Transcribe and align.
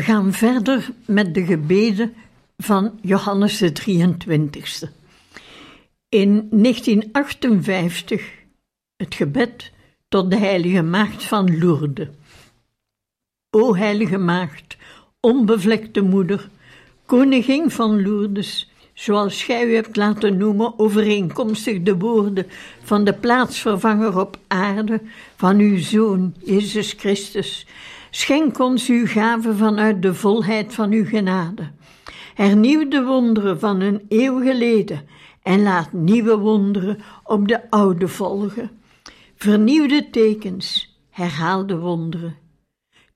We 0.00 0.06
gaan 0.06 0.32
verder 0.32 0.90
met 1.06 1.34
de 1.34 1.44
gebeden 1.44 2.14
van 2.56 2.98
Johannes 3.02 3.58
de 3.58 3.72
23e. 3.72 4.88
In 6.08 6.48
1958 6.50 8.30
het 8.96 9.14
gebed 9.14 9.72
tot 10.08 10.30
de 10.30 10.36
heilige 10.36 10.82
maagd 10.82 11.24
van 11.24 11.58
Lourdes. 11.58 12.08
O 13.50 13.74
heilige 13.74 14.18
maagd, 14.18 14.76
onbevlekte 15.20 16.00
moeder, 16.00 16.48
koningin 17.06 17.70
van 17.70 18.02
Lourdes, 18.02 18.70
zoals 18.94 19.42
gij 19.42 19.64
u 19.64 19.74
hebt 19.74 19.96
laten 19.96 20.36
noemen, 20.36 20.78
overeenkomstig 20.78 21.82
de 21.82 21.96
woorden 21.96 22.46
van 22.82 23.04
de 23.04 23.14
plaatsvervanger 23.14 24.18
op 24.18 24.38
aarde 24.46 25.00
van 25.36 25.58
uw 25.58 25.78
Zoon, 25.78 26.34
Jezus 26.44 26.92
Christus, 26.92 27.66
Schenk 28.10 28.58
ons 28.58 28.88
uw 28.88 29.06
gave 29.06 29.54
vanuit 29.54 30.02
de 30.02 30.14
volheid 30.14 30.74
van 30.74 30.92
uw 30.92 31.04
genade. 31.04 31.70
Hernieuw 32.34 32.88
de 32.88 33.04
wonderen 33.04 33.60
van 33.60 33.80
een 33.80 34.04
eeuw 34.08 34.40
geleden 34.40 35.06
en 35.42 35.62
laat 35.62 35.92
nieuwe 35.92 36.38
wonderen 36.38 36.98
op 37.24 37.48
de 37.48 37.70
oude 37.70 38.08
volgen. 38.08 38.70
Vernieuw 39.36 39.86
de 39.86 40.10
tekens, 40.10 40.98
herhaal 41.10 41.66
de 41.66 41.78
wonderen. 41.78 42.36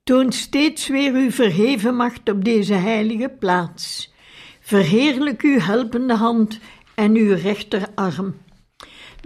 Toon 0.03 0.31
steeds 0.31 0.87
weer 0.87 1.13
uw 1.13 1.31
verheven 1.31 1.95
macht 1.95 2.29
op 2.29 2.45
deze 2.45 2.73
heilige 2.73 3.29
plaats. 3.39 4.13
Verheerlijk 4.59 5.41
uw 5.41 5.59
helpende 5.59 6.15
hand 6.15 6.59
en 6.95 7.15
uw 7.15 7.35
rechterarm. 7.35 8.35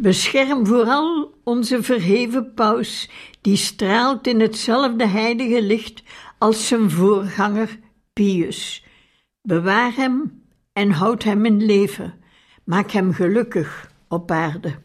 Bescherm 0.02 0.66
vooral 0.66 1.34
onze 1.44 1.84
verheven 1.84 2.54
paus, 2.54 3.10
die 3.42 3.56
straalt 3.56 4.28
in 4.28 4.40
hetzelfde 4.40 5.06
heilige 5.06 5.62
licht 5.62 6.04
als 6.38 6.68
zijn 6.68 6.90
voorganger 6.90 7.80
Pius. 8.14 8.86
Bewaar 9.42 9.96
hem 9.96 10.44
en 10.74 10.92
houd 10.92 11.24
hem 11.24 11.46
in 11.46 11.66
leven. 11.66 12.14
Maak 12.64 12.92
hem 12.92 13.14
gelukkig 13.14 13.92
op 14.08 14.32
aarde. 14.32 14.76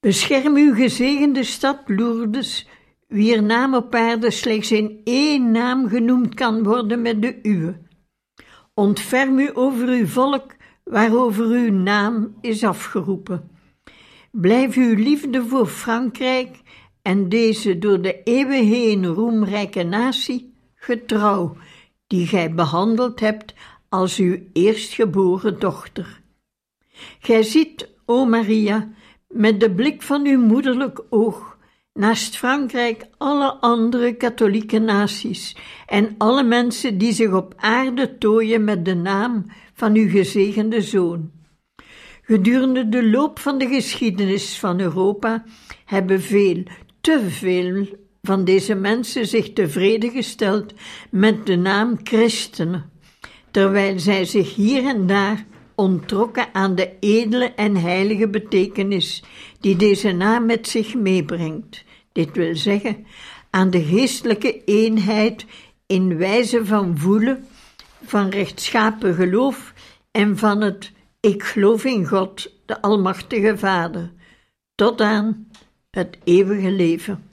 Bescherm 0.00 0.56
uw 0.56 0.74
gezegende 0.74 1.44
stad 1.44 1.78
Lourdes, 1.86 2.68
wier 3.06 3.42
naam 3.42 3.74
op 3.74 3.94
aarde 3.94 4.30
slechts 4.30 4.72
in 4.72 5.00
één 5.04 5.50
naam 5.50 5.88
genoemd 5.88 6.34
kan 6.34 6.62
worden 6.62 7.02
met 7.02 7.22
de 7.22 7.38
uwe. 7.42 7.78
Ontferm 8.74 9.38
u 9.38 9.50
over 9.54 9.88
uw 9.88 10.06
volk, 10.06 10.54
waarover 10.84 11.44
uw 11.44 11.72
naam 11.72 12.36
is 12.40 12.64
afgeroepen. 12.64 13.56
Blijf 14.40 14.76
uw 14.76 14.94
liefde 14.94 15.46
voor 15.46 15.66
Frankrijk 15.66 16.60
en 17.02 17.28
deze 17.28 17.78
door 17.78 18.02
de 18.02 18.22
eeuwen 18.22 18.66
heen 18.66 19.06
roemrijke 19.06 19.82
natie 19.82 20.54
getrouw, 20.74 21.56
die 22.06 22.26
gij 22.26 22.54
behandeld 22.54 23.20
hebt 23.20 23.54
als 23.88 24.18
uw 24.18 24.38
eerstgeboren 24.52 25.58
dochter. 25.58 26.20
Gij 27.18 27.42
ziet, 27.42 27.88
o 28.04 28.24
Maria, 28.24 28.88
met 29.28 29.60
de 29.60 29.70
blik 29.74 30.02
van 30.02 30.26
uw 30.26 30.40
moederlijk 30.40 31.02
oog, 31.10 31.56
naast 31.92 32.36
Frankrijk 32.36 33.06
alle 33.16 33.52
andere 33.52 34.14
katholieke 34.14 34.78
naties 34.78 35.56
en 35.86 36.14
alle 36.18 36.42
mensen 36.42 36.98
die 36.98 37.12
zich 37.12 37.32
op 37.32 37.54
aarde 37.56 38.18
tooien 38.18 38.64
met 38.64 38.84
de 38.84 38.94
naam 38.94 39.46
van 39.74 39.94
uw 39.94 40.08
gezegende 40.08 40.80
zoon. 40.80 41.37
Gedurende 42.28 42.88
de 42.88 43.10
loop 43.10 43.38
van 43.38 43.58
de 43.58 43.66
geschiedenis 43.66 44.58
van 44.58 44.80
Europa 44.80 45.44
hebben 45.84 46.22
veel, 46.22 46.62
te 47.00 47.26
veel 47.28 47.86
van 48.22 48.44
deze 48.44 48.74
mensen 48.74 49.26
zich 49.26 49.52
tevreden 49.52 50.10
gesteld 50.10 50.72
met 51.10 51.46
de 51.46 51.56
naam 51.56 51.98
christenen, 52.02 52.90
terwijl 53.50 53.98
zij 53.98 54.24
zich 54.24 54.54
hier 54.54 54.86
en 54.86 55.06
daar 55.06 55.44
ontrokken 55.74 56.46
aan 56.52 56.74
de 56.74 56.90
edele 57.00 57.52
en 57.52 57.76
heilige 57.76 58.28
betekenis 58.28 59.22
die 59.60 59.76
deze 59.76 60.12
naam 60.12 60.46
met 60.46 60.68
zich 60.68 60.94
meebrengt. 60.94 61.84
Dit 62.12 62.36
wil 62.36 62.56
zeggen, 62.56 63.06
aan 63.50 63.70
de 63.70 63.82
geestelijke 63.84 64.64
eenheid 64.64 65.44
in 65.86 66.16
wijze 66.16 66.66
van 66.66 66.98
voelen, 66.98 67.44
van 68.04 68.28
rechtschapen 68.28 69.14
geloof 69.14 69.72
en 70.10 70.38
van 70.38 70.60
het 70.60 70.96
ik 71.20 71.42
geloof 71.42 71.84
in 71.84 72.06
God, 72.06 72.52
de 72.66 72.82
Almachtige 72.82 73.58
Vader, 73.58 74.12
tot 74.74 75.00
aan 75.00 75.48
het 75.90 76.18
eeuwige 76.24 76.70
leven. 76.70 77.28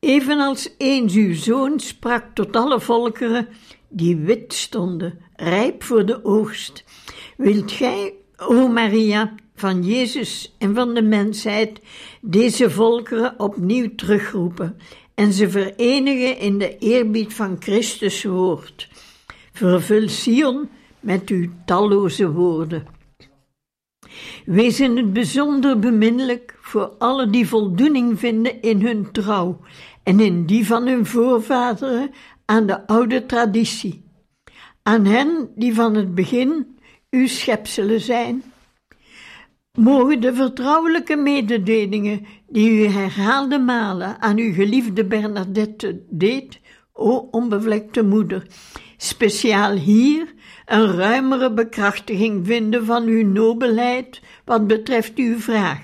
Evenals 0.00 0.74
eens 0.78 1.14
uw 1.14 1.34
zoon 1.34 1.80
sprak 1.80 2.24
tot 2.34 2.56
alle 2.56 2.80
volkeren 2.80 3.48
die 3.88 4.16
wit 4.16 4.54
stonden, 4.54 5.18
rijp 5.36 5.82
voor 5.82 6.06
de 6.06 6.24
oogst, 6.24 6.84
wilt 7.36 7.72
gij, 7.72 8.14
o 8.36 8.68
Maria, 8.68 9.34
van 9.54 9.82
Jezus 9.82 10.54
en 10.58 10.74
van 10.74 10.94
de 10.94 11.02
mensheid, 11.02 11.80
deze 12.20 12.70
volkeren 12.70 13.40
opnieuw 13.40 13.94
terugroepen 13.94 14.76
en 15.14 15.32
ze 15.32 15.50
verenigen 15.50 16.38
in 16.38 16.58
de 16.58 16.78
eerbied 16.78 17.34
van 17.34 17.56
Christus 17.58 18.24
woord. 18.24 18.88
Vervul 19.52 20.08
Sion 20.08 20.68
met 21.00 21.28
uw 21.28 21.48
talloze 21.64 22.32
woorden. 22.32 22.86
Wees 24.44 24.80
in 24.80 24.96
het 24.96 25.12
bijzonder 25.12 25.78
beminnelijk 25.78 26.56
voor 26.60 26.86
alle 26.98 27.30
die 27.30 27.48
voldoening 27.48 28.18
vinden 28.18 28.62
in 28.62 28.80
hun 28.82 29.12
trouw 29.12 29.60
en 30.02 30.20
in 30.20 30.46
die 30.46 30.66
van 30.66 30.86
hun 30.86 31.06
voorvaderen 31.06 32.10
aan 32.44 32.66
de 32.66 32.86
oude 32.86 33.26
traditie, 33.26 34.04
aan 34.82 35.04
hen 35.04 35.50
die 35.54 35.74
van 35.74 35.94
het 35.94 36.14
begin 36.14 36.78
uw 37.10 37.26
schepselen 37.26 38.00
zijn. 38.00 38.42
Mogen 39.78 40.20
de 40.20 40.34
vertrouwelijke 40.34 41.16
mededelingen 41.16 42.26
die 42.48 42.70
u 42.70 42.86
herhaalde 42.86 43.58
malen 43.58 44.20
aan 44.20 44.38
uw 44.38 44.52
geliefde 44.52 45.04
Bernadette 45.04 46.02
deed, 46.10 46.60
o 46.92 47.28
onbevlekte 47.30 48.02
moeder, 48.02 48.46
speciaal 48.96 49.72
hier 49.72 50.34
een 50.68 50.96
ruimere 50.96 51.52
bekrachtiging 51.52 52.46
vinden 52.46 52.84
van 52.84 53.06
uw 53.06 53.26
nobelheid 53.26 54.20
wat 54.44 54.66
betreft 54.66 55.16
uw 55.16 55.38
vraag, 55.38 55.80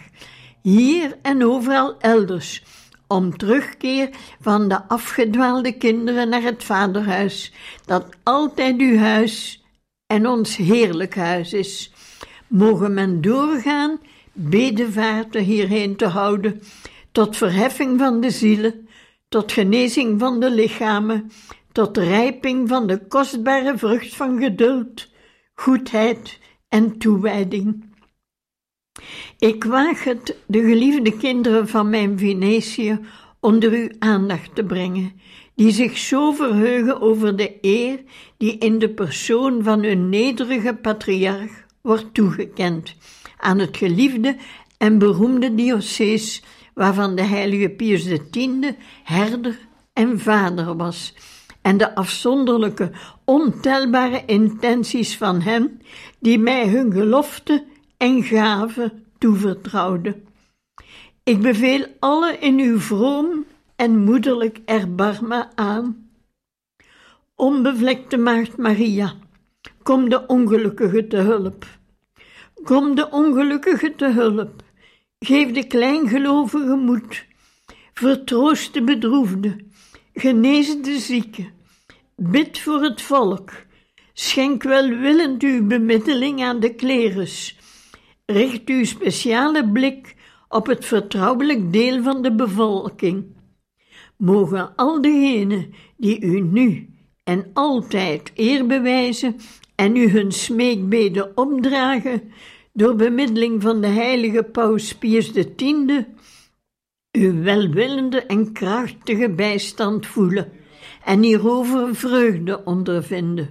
hier 0.63 1.19
en 1.23 1.45
overal 1.45 2.01
elders, 2.01 2.63
om 3.07 3.37
terugkeer 3.37 4.09
van 4.41 4.69
de 4.69 4.89
afgedwaalde 4.89 5.73
kinderen 5.73 6.29
naar 6.29 6.43
het 6.43 6.65
vaderhuis, 6.65 7.53
dat 7.85 8.07
altijd 8.23 8.81
uw 8.81 8.97
huis 8.97 9.65
en 10.07 10.27
ons 10.27 10.57
heerlijk 10.57 11.17
huis 11.17 11.53
is. 11.53 11.93
Mogen 12.47 12.95
men 12.95 13.21
doorgaan 13.21 14.01
bedevaarten 14.33 15.43
hierheen 15.43 15.97
te 15.97 16.07
houden, 16.07 16.63
tot 17.13 17.37
verheffing 17.37 17.99
van 17.99 18.21
de 18.21 18.31
zielen, 18.31 18.89
tot 19.29 19.53
genezing 19.53 20.21
van 20.21 20.41
de 20.41 20.51
lichamen 20.51 21.31
tot 21.75 21.97
rijping 21.97 22.69
van 22.69 22.87
de 22.87 23.07
kostbare 23.07 23.79
vrucht 23.79 24.17
van 24.17 24.39
geduld, 24.39 25.09
goedheid 25.55 26.39
en 26.69 26.99
toewijding. 26.99 27.85
Ik 29.39 29.65
waag 29.65 30.05
het 30.05 30.37
de 30.47 30.61
geliefde 30.61 31.17
kinderen 31.17 31.69
van 31.69 31.91
mijn 31.91 32.19
Venetië 32.19 32.99
onder 33.41 33.73
uw 33.73 33.89
aandacht 33.99 34.55
te 34.55 34.65
brengen, 34.65 35.13
die 35.55 35.71
zich 35.71 35.99
zo 35.99 36.33
verheugen 36.33 37.01
over 37.01 37.37
de 37.37 37.59
eer 37.61 38.03
die 38.37 38.59
in 38.59 38.79
de 38.79 38.91
persoon 38.91 39.63
van 39.63 39.83
hun 39.83 40.09
nederige 40.09 40.75
patriarch 40.75 41.65
wordt 41.81 42.15
toegekend 42.15 42.95
aan 43.39 43.59
het 43.59 43.77
geliefde 43.77 44.37
en 44.79 44.99
beroemde 44.99 45.55
diocees 45.55 46.43
waarvan 46.75 47.15
de 47.15 47.23
heilige 47.23 47.69
Pius 47.69 48.09
X 48.31 48.49
herder 49.05 49.59
en 49.93 50.21
vader 50.21 50.77
was 50.77 51.15
en 51.65 51.77
de 51.77 51.95
afzonderlijke, 51.95 52.91
ontelbare 53.25 54.23
intenties 54.27 55.17
van 55.17 55.41
hen 55.41 55.81
die 56.19 56.39
mij 56.39 56.69
hun 56.69 56.93
gelofte 56.93 57.65
en 57.97 58.23
gave 58.23 58.93
toevertrouwden. 59.19 60.25
Ik 61.23 61.43
beveel 61.43 61.87
alle 61.99 62.39
in 62.39 62.59
uw 62.59 62.79
vroom 62.79 63.45
en 63.77 64.05
moederlijk 64.05 64.61
erbarmen 64.65 65.49
aan. 65.55 66.09
Onbevlekte 67.35 68.17
Maagd 68.17 68.57
Maria, 68.57 69.13
kom 69.83 70.09
de 70.09 70.27
ongelukkige 70.27 71.07
te 71.07 71.17
hulp. 71.17 71.67
Kom 72.65 72.95
de 72.95 73.11
ongelukkige 73.11 73.95
te 73.95 74.11
hulp. 74.11 74.63
Geef 75.19 75.53
de 75.53 75.67
kleingelovige 75.67 76.77
moed. 76.77 77.25
Vertroost 77.95 78.75
de 78.75 78.83
bedroefde. 78.83 79.57
Genees 80.17 80.83
de 80.83 80.99
zieke. 80.99 81.51
Bid 82.17 82.59
voor 82.59 82.83
het 82.83 83.03
volk. 83.03 83.51
Schenk 84.13 84.63
welwillend 84.63 85.43
uw 85.43 85.67
bemiddeling 85.67 86.43
aan 86.43 86.61
de 86.61 86.75
klerus. 86.75 87.59
Richt 88.27 88.69
uw 88.69 88.85
speciale 88.85 89.71
blik 89.71 90.17
op 90.49 90.67
het 90.67 90.85
vertrouwelijk 90.85 91.73
deel 91.73 92.03
van 92.03 92.23
de 92.23 92.35
bevolking. 92.35 93.25
Mogen 94.17 94.75
al 94.77 95.01
degenen 95.01 95.75
die 95.97 96.21
u 96.21 96.41
nu 96.41 96.89
en 97.25 97.51
altijd 97.53 98.33
eer 98.35 98.67
bewijzen 98.67 99.37
en 99.75 99.97
u 99.97 100.09
hun 100.09 100.33
smeekbeden 100.33 101.37
opdragen, 101.37 102.23
door 102.73 102.97
bemiddeling 102.97 103.63
van 103.63 103.81
de 103.81 103.87
heilige 103.87 104.43
paus 104.43 104.95
Pius 104.95 105.33
X, 105.33 105.45
uw 107.15 107.43
welwillende 107.43 108.21
en 108.21 108.53
krachtige 108.53 109.31
bijstand 109.31 110.07
voelen 110.07 110.53
en 111.05 111.23
hierover 111.23 111.95
vreugde 111.97 112.65
ondervinden. 112.65 113.49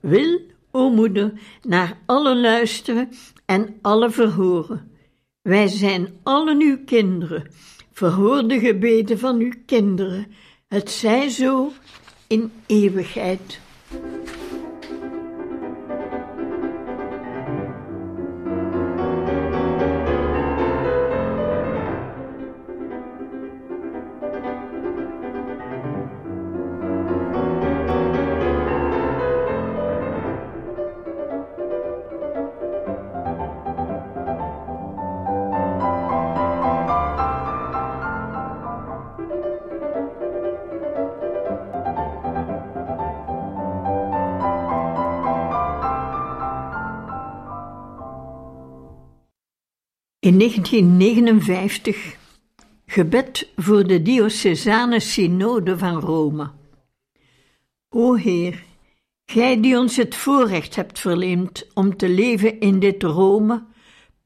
Wil, 0.00 0.40
o 0.70 0.90
moeder, 0.90 1.32
naar 1.62 1.98
alle 2.06 2.36
luisteren 2.36 3.08
en 3.44 3.78
alle 3.82 4.10
verhoren. 4.10 4.90
Wij 5.42 5.66
zijn 5.66 6.08
allen 6.22 6.60
uw 6.60 6.84
kinderen. 6.84 7.50
Verhoor 7.92 8.48
de 8.48 8.58
gebeden 8.58 9.18
van 9.18 9.38
uw 9.38 9.52
kinderen. 9.66 10.26
Het 10.68 10.90
zij 10.90 11.28
zo 11.28 11.72
in 12.26 12.52
eeuwigheid. 12.66 13.60
In 50.26 50.38
1959 50.38 52.16
gebed 52.86 53.52
voor 53.56 53.86
de 53.86 54.02
diocesane 54.02 55.00
synode 55.00 55.78
van 55.78 56.00
Rome. 56.00 56.50
O 57.88 58.14
Heer, 58.14 58.64
Gij 59.24 59.60
die 59.60 59.78
ons 59.78 59.96
het 59.96 60.14
voorrecht 60.14 60.76
hebt 60.76 60.98
verleend 60.98 61.66
om 61.74 61.96
te 61.96 62.08
leven 62.08 62.60
in 62.60 62.80
dit 62.80 63.02
Rome, 63.02 63.64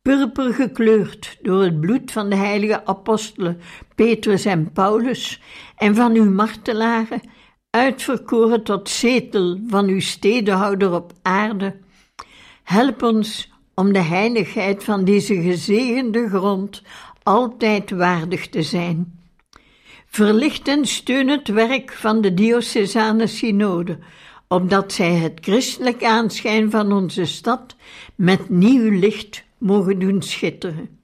purper 0.02 0.54
gekleurd 0.54 1.38
door 1.42 1.62
het 1.62 1.80
bloed 1.80 2.12
van 2.12 2.30
de 2.30 2.36
heilige 2.36 2.86
apostelen 2.86 3.60
Petrus 3.94 4.44
en 4.44 4.72
Paulus 4.72 5.40
en 5.76 5.94
van 5.94 6.14
uw 6.14 6.30
martelaren, 6.30 7.20
uitverkoren 7.70 8.62
tot 8.62 8.88
zetel 8.88 9.60
van 9.66 9.88
uw 9.88 10.00
stedenhouder 10.00 10.92
op 10.92 11.12
aarde, 11.22 11.76
help 12.62 13.02
ons 13.02 13.50
om 13.74 13.92
de 13.92 14.02
heiligheid 14.02 14.84
van 14.84 15.04
deze 15.04 15.42
gezegende 15.42 16.28
grond 16.28 16.82
altijd 17.22 17.90
waardig 17.90 18.48
te 18.48 18.62
zijn. 18.62 19.18
Verlicht 20.06 20.68
en 20.68 20.86
steun 20.86 21.28
het 21.28 21.48
werk 21.48 21.92
van 21.92 22.20
de 22.20 22.34
diocesane 22.34 23.26
synode, 23.26 23.98
opdat 24.48 24.92
zij 24.92 25.14
het 25.14 25.38
christelijk 25.40 26.04
aanschijn 26.04 26.70
van 26.70 26.92
onze 26.92 27.24
stad 27.24 27.76
met 28.14 28.48
nieuw 28.48 28.90
licht 28.90 29.44
mogen 29.58 29.98
doen 29.98 30.22
schitteren. 30.22 30.98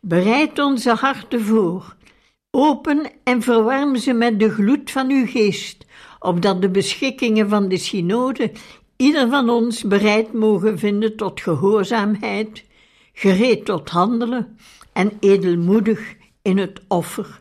Bereid 0.00 0.58
onze 0.58 0.94
harten 0.94 1.40
voor, 1.40 1.96
open 2.50 3.10
en 3.24 3.42
verwarm 3.42 3.96
ze 3.96 4.12
met 4.12 4.40
de 4.40 4.50
gloed 4.50 4.90
van 4.90 5.10
uw 5.10 5.26
geest, 5.26 5.86
opdat 6.18 6.62
de 6.62 6.70
beschikkingen 6.70 7.48
van 7.48 7.68
de 7.68 7.76
synode 7.76 8.50
ieder 9.02 9.28
van 9.28 9.48
ons 9.50 9.82
bereid 9.82 10.32
mogen 10.32 10.78
vinden 10.78 11.16
tot 11.16 11.40
gehoorzaamheid, 11.40 12.64
gereed 13.12 13.64
tot 13.64 13.90
handelen 13.90 14.56
en 14.92 15.12
edelmoedig 15.20 16.14
in 16.42 16.58
het 16.58 16.80
offer. 16.88 17.40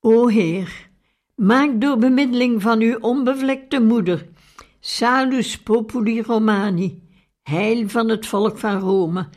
O 0.00 0.26
Heer, 0.28 0.88
maak 1.34 1.80
door 1.80 1.98
bemiddeling 1.98 2.62
van 2.62 2.80
uw 2.80 2.98
onbevlekte 3.00 3.80
moeder, 3.80 4.26
Salus 4.80 5.58
Populi 5.58 6.22
Romani, 6.22 7.02
heil 7.42 7.88
van 7.88 8.08
het 8.08 8.26
volk 8.26 8.58
van 8.58 8.78
Rome, 8.78 9.28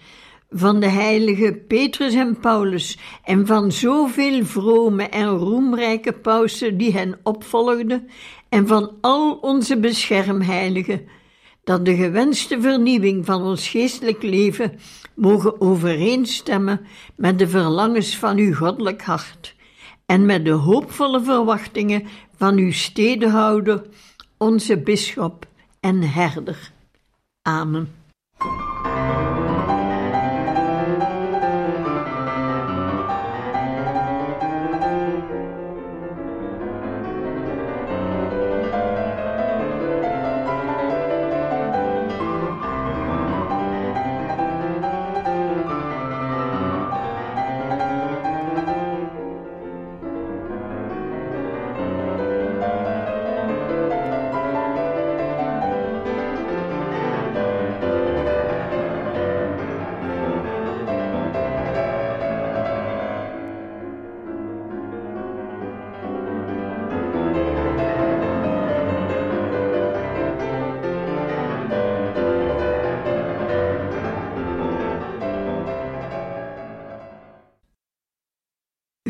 van 0.49 0.79
de 0.79 0.89
heilige 0.89 1.53
Petrus 1.67 2.13
en 2.13 2.39
Paulus 2.39 2.97
en 3.23 3.45
van 3.45 3.71
zoveel 3.71 4.45
vrome 4.45 5.03
en 5.03 5.27
roemrijke 5.27 6.13
pausen 6.13 6.77
die 6.77 6.93
hen 6.93 7.19
opvolgden 7.23 8.09
en 8.49 8.67
van 8.67 8.97
al 9.01 9.33
onze 9.33 9.79
beschermheiligen, 9.79 11.07
dat 11.63 11.85
de 11.85 11.95
gewenste 11.95 12.61
vernieuwing 12.61 13.25
van 13.25 13.41
ons 13.41 13.67
geestelijk 13.67 14.23
leven 14.23 14.79
mogen 15.15 15.61
overeenstemmen 15.61 16.85
met 17.15 17.39
de 17.39 17.47
verlangens 17.47 18.17
van 18.17 18.37
uw 18.37 18.53
goddelijk 18.53 19.01
hart 19.01 19.55
en 20.05 20.25
met 20.25 20.45
de 20.45 20.51
hoopvolle 20.51 21.23
verwachtingen 21.23 22.07
van 22.37 22.57
uw 22.57 22.71
stedenhouder, 22.71 23.81
onze 24.37 24.77
bisschop 24.77 25.47
en 25.79 26.01
herder. 26.01 26.71
Amen. 27.41 27.93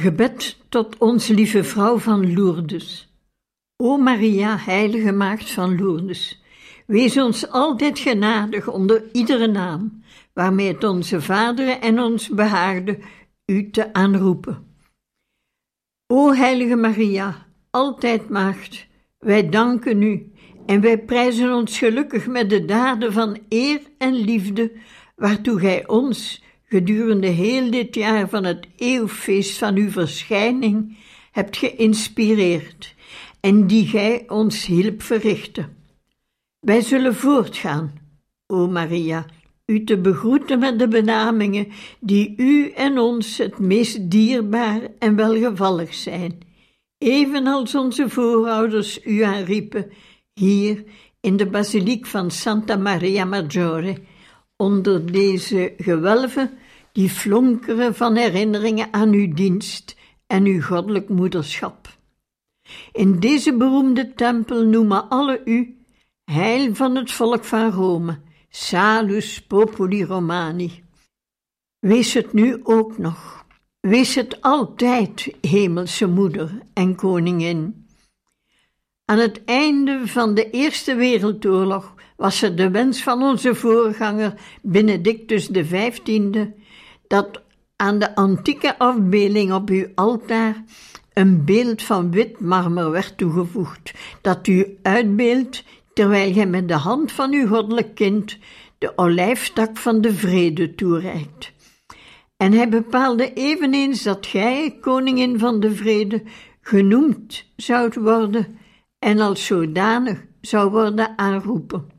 Gebed 0.07 0.57
tot 0.69 0.97
ons 0.97 1.27
lieve 1.27 1.63
vrouw 1.63 1.97
van 1.97 2.33
Lourdes. 2.33 3.11
O 3.75 3.97
Maria, 3.97 4.57
heilige 4.57 5.11
maagd 5.11 5.51
van 5.51 5.75
Lourdes, 5.75 6.43
wees 6.85 7.17
ons 7.17 7.49
altijd 7.49 7.99
genadig 7.99 8.67
onder 8.67 9.03
iedere 9.11 9.47
naam, 9.47 10.03
waarmee 10.33 10.67
het 10.67 10.83
onze 10.83 11.21
vaderen 11.21 11.81
en 11.81 11.99
ons 11.99 12.29
behaagde 12.29 12.99
u 13.45 13.69
te 13.69 13.93
aanroepen. 13.93 14.65
O 16.13 16.33
heilige 16.33 16.75
Maria, 16.75 17.45
altijd 17.69 18.29
maagd, 18.29 18.87
wij 19.17 19.49
danken 19.49 20.01
u 20.01 20.31
en 20.65 20.81
wij 20.81 20.97
prijzen 20.97 21.53
ons 21.53 21.77
gelukkig 21.77 22.27
met 22.27 22.49
de 22.49 22.65
daden 22.65 23.13
van 23.13 23.37
eer 23.49 23.81
en 23.97 24.13
liefde, 24.13 24.71
waartoe 25.15 25.59
gij 25.59 25.87
ons, 25.87 26.43
gedurende 26.69 27.27
heel 27.27 27.71
dit 27.71 27.95
jaar 27.95 28.29
van 28.29 28.43
het 28.43 28.67
eeuwfeest 28.77 29.57
van 29.57 29.75
uw 29.75 29.89
verschijning 29.89 30.97
hebt 31.31 31.57
geïnspireerd 31.57 32.95
en 33.39 33.67
die 33.67 33.87
gij 33.87 34.23
ons 34.27 34.65
hielp 34.65 35.01
verrichten. 35.01 35.75
Wij 36.59 36.81
zullen 36.81 37.15
voortgaan, 37.15 37.93
o 38.47 38.67
Maria, 38.67 39.25
u 39.65 39.83
te 39.83 39.97
begroeten 39.97 40.59
met 40.59 40.79
de 40.79 40.87
benamingen 40.87 41.67
die 41.99 42.33
u 42.37 42.69
en 42.69 42.97
ons 42.97 43.37
het 43.37 43.59
meest 43.59 44.11
dierbaar 44.11 44.81
en 44.99 45.15
welgevallig 45.15 45.93
zijn, 45.93 46.37
evenals 46.97 47.75
onze 47.75 48.09
voorouders 48.09 49.05
u 49.05 49.21
aanriepen 49.21 49.91
hier 50.33 50.83
in 51.19 51.37
de 51.37 51.45
basiliek 51.45 52.05
van 52.05 52.31
Santa 52.31 52.75
Maria 52.75 53.25
Maggiore, 53.25 53.97
onder 54.57 55.11
deze 55.11 55.73
gewelven 55.77 56.57
die 56.91 57.09
flonkeren 57.09 57.95
van 57.95 58.15
herinneringen 58.15 58.93
aan 58.93 59.11
uw 59.11 59.33
dienst 59.33 59.95
en 60.27 60.45
uw 60.45 60.61
goddelijk 60.61 61.09
moederschap. 61.09 61.97
In 62.91 63.19
deze 63.19 63.57
beroemde 63.57 64.13
tempel 64.13 64.65
noemen 64.65 65.09
alle 65.09 65.41
u 65.45 65.77
heil 66.23 66.75
van 66.75 66.95
het 66.95 67.11
volk 67.11 67.43
van 67.43 67.71
Rome, 67.71 68.19
salus 68.49 69.41
populi 69.41 70.03
Romani. 70.03 70.83
Wees 71.79 72.13
het 72.13 72.33
nu 72.33 72.59
ook 72.63 72.97
nog, 72.97 73.45
wees 73.79 74.15
het 74.15 74.41
altijd, 74.41 75.35
hemelse 75.41 76.07
moeder 76.07 76.61
en 76.73 76.95
koningin. 76.95 77.87
Aan 79.05 79.19
het 79.19 79.43
einde 79.45 80.01
van 80.05 80.33
de 80.33 80.49
Eerste 80.49 80.95
Wereldoorlog 80.95 81.93
was 82.17 82.41
het 82.41 82.57
de 82.57 82.71
wens 82.71 83.03
van 83.03 83.23
onze 83.23 83.55
voorganger 83.55 84.33
Benedictus 84.61 85.51
XV 85.51 85.99
dat 87.07 87.41
aan 87.75 87.99
de 87.99 88.15
antieke 88.15 88.77
afbeelding 88.77 89.53
op 89.53 89.69
uw 89.69 89.87
altaar 89.95 90.63
een 91.13 91.45
beeld 91.45 91.83
van 91.83 92.11
wit 92.11 92.39
marmer 92.39 92.91
werd 92.91 93.17
toegevoegd, 93.17 93.93
dat 94.21 94.47
u 94.47 94.77
uitbeeldt 94.81 95.63
terwijl 95.93 96.33
gij 96.33 96.45
met 96.45 96.67
de 96.67 96.73
hand 96.73 97.11
van 97.11 97.33
uw 97.33 97.47
goddelijk 97.47 97.95
kind 97.95 98.37
de 98.77 98.97
olijftak 98.97 99.77
van 99.77 100.01
de 100.01 100.13
vrede 100.13 100.75
toereikt. 100.75 101.51
En 102.37 102.53
hij 102.53 102.69
bepaalde 102.69 103.33
eveneens 103.33 104.03
dat 104.03 104.25
gij, 104.25 104.77
koningin 104.81 105.39
van 105.39 105.59
de 105.59 105.75
vrede, 105.75 106.23
genoemd 106.61 107.45
zoudt 107.55 107.95
worden 107.95 108.57
en 108.99 109.19
als 109.19 109.45
zodanig 109.45 110.23
zou 110.41 110.71
worden 110.71 111.17
aanroepen. 111.17 111.96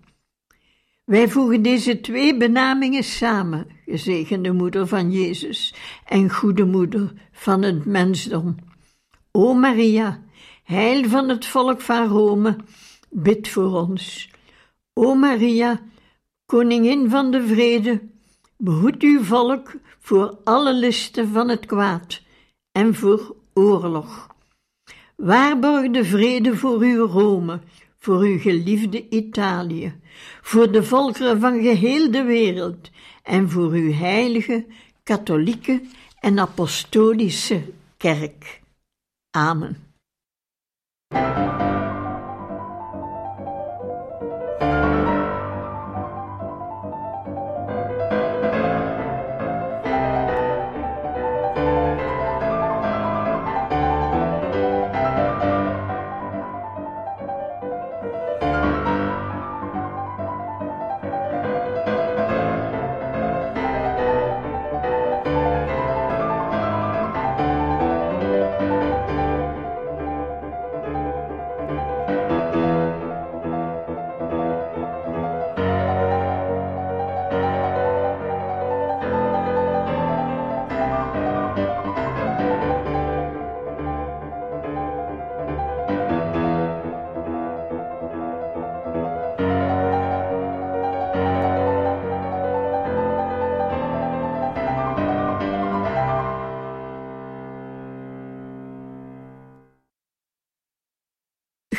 Wij 1.09 1.29
voegen 1.29 1.63
deze 1.63 2.01
twee 2.01 2.37
benamingen 2.37 3.05
samen, 3.05 3.67
gezegende 3.87 4.53
moeder 4.53 4.87
van 4.87 5.11
Jezus 5.11 5.75
en 6.05 6.31
goede 6.31 6.65
moeder 6.65 7.13
van 7.33 7.63
het 7.63 7.85
mensdom. 7.85 8.57
O 9.31 9.55
Maria, 9.55 10.23
heil 10.65 11.09
van 11.09 11.29
het 11.29 11.47
volk 11.47 11.81
van 11.81 12.09
Rome, 12.09 12.57
bid 13.11 13.49
voor 13.49 13.73
ons. 13.73 14.31
O 14.93 15.15
Maria, 15.15 15.81
koningin 16.47 17.11
van 17.11 17.31
de 17.31 17.47
vrede, 17.47 18.01
behoed 18.57 19.03
uw 19.03 19.23
volk 19.23 19.73
voor 19.99 20.39
alle 20.45 20.75
listen 20.75 21.29
van 21.29 21.49
het 21.49 21.67
kwaad 21.67 22.23
en 22.73 22.95
voor 22.95 23.37
oorlog. 23.55 24.27
Waarborg 25.17 25.91
de 25.91 26.05
vrede 26.05 26.57
voor 26.57 26.81
uw 26.81 27.07
Rome, 27.07 27.61
voor 27.99 28.21
uw 28.21 28.39
geliefde 28.39 29.09
Italië, 29.09 30.01
voor 30.43 30.73
de 30.73 30.83
volkeren 30.83 31.41
van 31.41 31.63
geheel 31.63 32.11
de 32.11 32.23
wereld 32.23 32.91
en 33.23 33.51
voor 33.51 33.71
uw 33.71 33.93
heilige, 33.93 34.67
katholieke 35.03 35.83
en 36.21 36.39
apostolische 36.39 37.63
kerk. 37.97 38.61
Amen. 39.31 39.87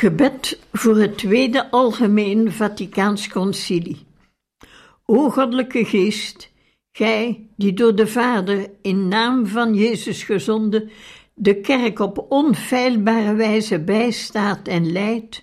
Gebed 0.00 0.58
voor 0.72 0.96
het 0.96 1.18
Tweede 1.18 1.70
Algemeen 1.70 2.52
Vaticaans 2.52 3.28
Concilie. 3.28 4.06
O 5.06 5.30
Goddelijke 5.30 5.84
Geest, 5.84 6.50
Gij 6.92 7.48
die 7.56 7.72
door 7.72 7.94
de 7.94 8.06
Vader 8.06 8.70
in 8.82 9.08
naam 9.08 9.46
van 9.46 9.74
Jezus 9.74 10.22
gezonden 10.22 10.90
de 11.34 11.60
kerk 11.60 11.98
op 11.98 12.26
onfeilbare 12.28 13.34
wijze 13.34 13.80
bijstaat 13.80 14.68
en 14.68 14.92
leidt, 14.92 15.42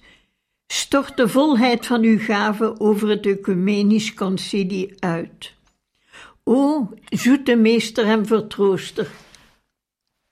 stort 0.67 1.17
de 1.17 1.27
volheid 1.27 1.85
van 1.85 2.01
uw 2.01 2.19
gave 2.19 2.79
over 2.79 3.09
het 3.09 3.25
ecumenisch 3.25 4.13
concilie 4.13 4.93
uit. 4.99 5.53
O 6.43 6.89
zoete 7.09 7.55
meester 7.55 8.05
en 8.05 8.25
vertrooster, 8.25 9.07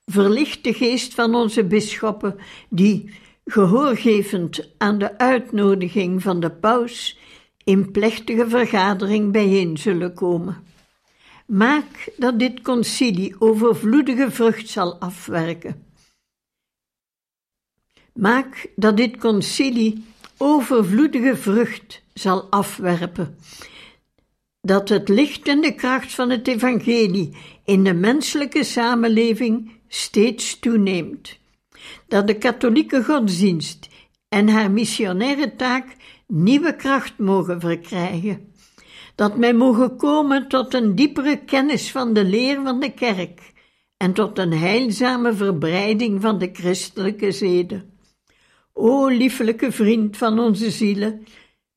verlicht 0.06 0.64
de 0.64 0.74
geest 0.74 1.14
van 1.14 1.36
onze 1.36 1.64
bisschoppen 1.64 2.36
die 2.70 3.24
gehoorgevend 3.46 4.70
aan 4.78 4.98
de 4.98 5.18
uitnodiging 5.18 6.22
van 6.22 6.40
de 6.40 6.52
paus 6.52 7.18
in 7.64 7.92
plechtige 7.92 8.50
vergadering 8.50 9.32
bijeen 9.32 9.78
zullen 9.78 10.14
komen. 10.14 10.64
Maak 11.48 12.14
dat 12.18 12.40
dit 12.40 12.62
concilie 12.62 13.36
overvloedige 13.40 14.32
vrucht 14.32 14.70
zal 14.70 15.00
afwerken. 15.00 15.84
Maak 18.14 18.68
dat 18.76 18.98
dit 18.98 19.18
concilie 19.18 20.06
overvloedige 20.38 21.36
vrucht 21.36 22.02
zal 22.14 22.42
afwerpen. 22.50 23.38
Dat 24.62 24.90
het 24.90 25.10
licht 25.10 25.48
en 25.48 25.62
de 25.62 25.76
kracht 25.76 26.14
van 26.14 26.30
het 26.30 26.48
evangelie 26.48 27.38
in 27.66 27.84
de 27.84 27.94
menselijke 27.94 28.64
samenleving 28.64 29.72
steeds 29.88 30.60
toeneemt 30.60 31.38
dat 32.08 32.28
de 32.28 32.38
katholieke 32.38 33.04
godsdienst 33.04 33.88
en 34.30 34.50
haar 34.50 34.72
missionaire 34.72 35.56
taak 35.56 35.96
nieuwe 36.28 36.76
kracht 36.76 37.18
mogen 37.18 37.60
verkrijgen, 37.60 38.54
dat 39.16 39.36
wij 39.36 39.54
mogen 39.54 39.98
komen 39.98 40.48
tot 40.48 40.74
een 40.74 40.96
diepere 40.96 41.38
kennis 41.46 41.92
van 41.92 42.14
de 42.14 42.24
leer 42.24 42.62
van 42.64 42.80
de 42.80 42.92
kerk 42.92 43.54
en 43.98 44.14
tot 44.14 44.38
een 44.38 44.54
heilzame 44.54 45.34
verbreiding 45.34 46.22
van 46.22 46.38
de 46.38 46.50
christelijke 46.54 47.32
zeden. 47.32 47.94
O 48.74 49.08
liefelijke 49.08 49.72
vriend 49.72 50.18
van 50.18 50.40
onze 50.40 50.72
zielen, 50.72 51.26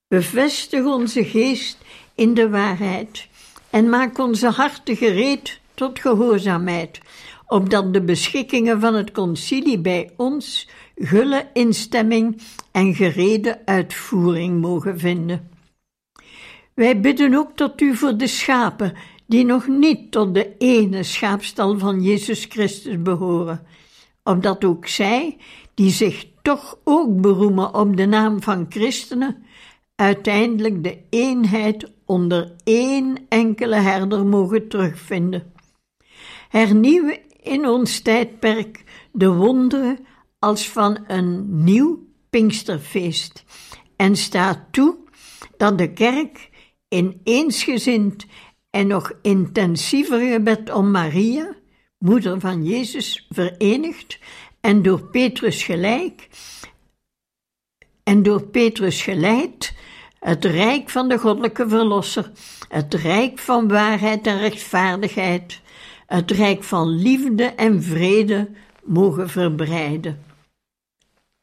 bevestig 0.08 0.84
onze 0.84 1.24
geest 1.24 1.78
in 2.14 2.34
de 2.34 2.48
waarheid 2.48 3.28
en 3.70 3.88
maak 3.88 4.18
onze 4.18 4.48
harten 4.48 4.96
gereed 4.96 5.60
tot 5.74 5.98
gehoorzaamheid, 5.98 7.00
opdat 7.48 7.92
de 7.92 8.02
beschikkingen 8.02 8.80
van 8.80 8.94
het 8.94 9.12
concilie 9.12 9.78
bij 9.78 10.10
ons 10.16 10.68
gulle 10.94 11.48
instemming 11.52 12.42
en 12.72 12.94
gerede 12.94 13.60
uitvoering 13.64 14.60
mogen 14.60 14.98
vinden. 14.98 15.50
Wij 16.74 17.00
bidden 17.00 17.34
ook 17.34 17.50
tot 17.54 17.80
u 17.80 17.96
voor 17.96 18.16
de 18.16 18.26
schapen 18.26 18.92
die 19.26 19.44
nog 19.44 19.66
niet 19.66 20.10
tot 20.10 20.34
de 20.34 20.56
ene 20.58 21.02
schaapstal 21.02 21.78
van 21.78 22.02
Jezus 22.02 22.44
Christus 22.44 23.02
behoren, 23.02 23.66
opdat 24.22 24.64
ook 24.64 24.86
zij, 24.86 25.36
die 25.74 25.90
zich 25.90 26.26
toch 26.42 26.78
ook 26.84 27.20
beroemen 27.20 27.74
op 27.74 27.96
de 27.96 28.06
naam 28.06 28.42
van 28.42 28.66
christenen, 28.68 29.44
uiteindelijk 29.94 30.84
de 30.84 30.98
eenheid 31.10 31.92
onder 32.04 32.52
één 32.64 33.16
enkele 33.28 33.76
herder 33.76 34.26
mogen 34.26 34.68
terugvinden. 34.68 35.52
Hernieuw 36.48 37.16
in 37.48 37.68
ons 37.68 38.00
tijdperk 38.00 38.84
de 39.12 39.32
wonderen 39.32 40.06
als 40.38 40.68
van 40.68 41.04
een 41.06 41.64
nieuw 41.64 42.06
Pinksterfeest 42.30 43.44
en 43.96 44.16
staat 44.16 44.58
toe 44.70 44.96
dat 45.56 45.78
de 45.78 45.92
kerk 45.92 46.50
in 46.88 47.20
eensgezind 47.24 48.26
en 48.70 48.86
nog 48.86 49.12
intensiever 49.22 50.20
gebed 50.20 50.72
om 50.72 50.90
Maria, 50.90 51.54
moeder 51.98 52.40
van 52.40 52.64
Jezus, 52.64 53.26
verenigd 53.30 54.18
en 54.60 54.82
door 54.82 55.02
Petrus 55.02 55.62
gelijk 55.62 56.28
en 58.02 58.22
door 58.22 58.42
Petrus 58.42 59.02
geleid, 59.02 59.74
het 60.20 60.44
rijk 60.44 60.90
van 60.90 61.08
de 61.08 61.18
goddelijke 61.18 61.68
verlosser, 61.68 62.30
het 62.68 62.94
rijk 62.94 63.38
van 63.38 63.68
waarheid 63.68 64.26
en 64.26 64.38
rechtvaardigheid, 64.38 65.60
het 66.08 66.30
rijk 66.30 66.64
van 66.64 66.88
liefde 66.88 67.44
en 67.44 67.82
vrede 67.82 68.50
mogen 68.84 69.28
verbreiden. 69.28 70.22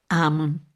Amen. 0.07 0.74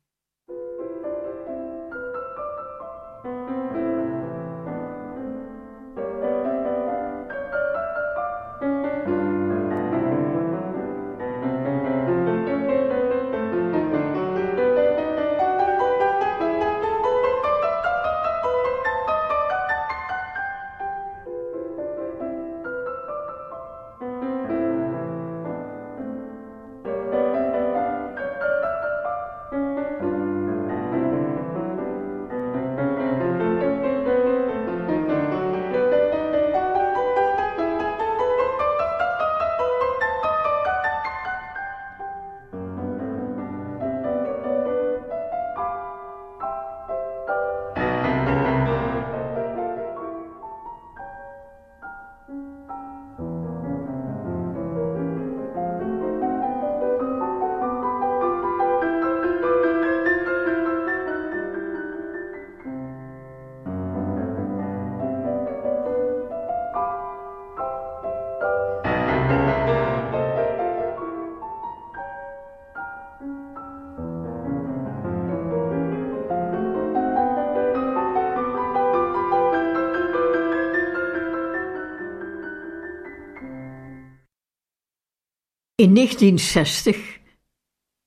In 85.80 85.94
1960 85.96 87.20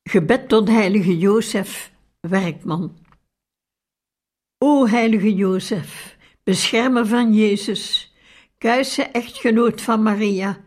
gebed 0.04 0.48
tot 0.48 0.68
heilige 0.68 1.18
Jozef, 1.18 1.92
werkman. 2.20 2.96
O 4.58 4.86
heilige 4.86 5.34
Jozef, 5.34 6.16
beschermer 6.44 7.06
van 7.06 7.34
Jezus, 7.34 8.12
kuise 8.58 9.02
echtgenoot 9.02 9.80
van 9.80 10.02
Maria, 10.02 10.60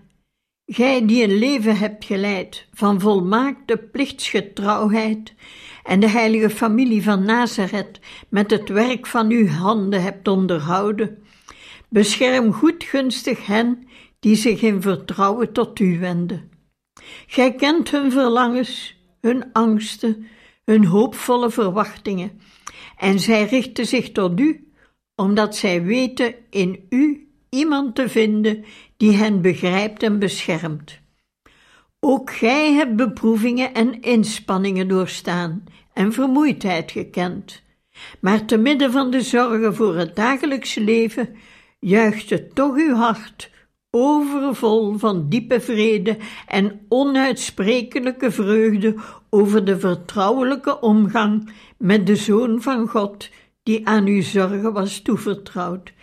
gij 0.65 1.05
die 1.05 1.23
een 1.23 1.37
leven 1.37 1.77
hebt 1.77 2.05
geleid 2.05 2.67
van 2.73 2.99
volmaakte 2.99 3.77
plichtsgetrouwheid 3.77 5.33
en 5.83 5.99
de 5.99 6.09
heilige 6.09 6.49
familie 6.49 7.03
van 7.03 7.23
Nazareth 7.25 7.99
met 8.29 8.51
het 8.51 8.69
werk 8.69 9.05
van 9.05 9.29
uw 9.29 9.47
handen 9.47 10.01
hebt 10.01 10.27
onderhouden, 10.27 11.23
bescherm 11.89 12.53
goedgunstig 12.53 13.45
hen 13.45 13.87
die 14.19 14.35
zich 14.35 14.61
in 14.61 14.81
vertrouwen 14.81 15.51
tot 15.51 15.79
u 15.79 15.99
wenden 15.99 16.53
Gij 17.27 17.55
kent 17.55 17.91
hun 17.91 18.11
verlangens, 18.11 18.95
hun 19.21 19.53
angsten, 19.53 20.27
hun 20.65 20.85
hoopvolle 20.85 21.49
verwachtingen, 21.49 22.41
en 22.97 23.19
zij 23.19 23.45
richten 23.45 23.85
zich 23.85 24.11
tot 24.11 24.39
u, 24.39 24.71
omdat 25.15 25.55
zij 25.55 25.83
weten 25.83 26.35
in 26.49 26.85
u 26.89 27.29
iemand 27.49 27.95
te 27.95 28.09
vinden 28.09 28.65
die 28.97 29.11
hen 29.11 29.41
begrijpt 29.41 30.03
en 30.03 30.19
beschermt. 30.19 30.99
Ook 31.99 32.31
gij 32.31 32.73
hebt 32.73 32.95
beproevingen 32.95 33.73
en 33.73 34.01
inspanningen 34.01 34.87
doorstaan 34.87 35.63
en 35.93 36.13
vermoeidheid 36.13 36.91
gekend. 36.91 37.63
Maar 38.19 38.45
te 38.45 38.57
midden 38.57 38.91
van 38.91 39.11
de 39.11 39.21
zorgen 39.21 39.75
voor 39.75 39.95
het 39.95 40.15
dagelijkse 40.15 40.81
leven 40.81 41.35
juichte 41.79 42.47
toch 42.47 42.75
uw 42.75 42.95
hart 42.95 43.51
overvol 43.97 44.97
van 44.97 45.29
diepe 45.29 45.61
vrede 45.61 46.17
en 46.47 46.85
onuitsprekelijke 46.89 48.31
vreugde 48.31 48.95
over 49.29 49.65
de 49.65 49.79
vertrouwelijke 49.79 50.79
omgang 50.79 51.51
met 51.77 52.07
de 52.07 52.15
Zoon 52.15 52.61
van 52.61 52.87
God, 52.87 53.29
die 53.63 53.87
aan 53.87 54.05
uw 54.05 54.21
zorgen 54.21 54.73
was 54.73 55.01
toevertrouwd, 55.01 55.93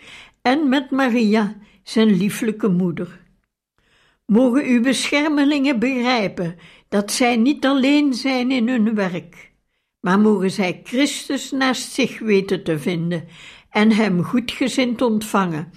en 0.41 0.69
met 0.69 0.91
Maria, 0.91 1.55
zijn 1.83 2.17
lieflijke 2.17 2.67
moeder. 2.67 3.21
Mogen 4.25 4.65
uw 4.65 4.81
beschermelingen 4.81 5.79
begrijpen 5.79 6.55
dat 6.89 7.11
zij 7.11 7.37
niet 7.37 7.65
alleen 7.65 8.13
zijn 8.13 8.51
in 8.51 8.67
hun 8.67 8.95
werk, 8.95 9.51
maar 9.99 10.19
mogen 10.19 10.51
zij 10.51 10.81
Christus 10.83 11.51
naast 11.51 11.91
zich 11.91 12.19
weten 12.19 12.63
te 12.63 12.79
vinden 12.79 13.27
en 13.69 13.91
hem 13.91 14.23
goedgezind 14.23 15.01
ontvangen 15.01 15.71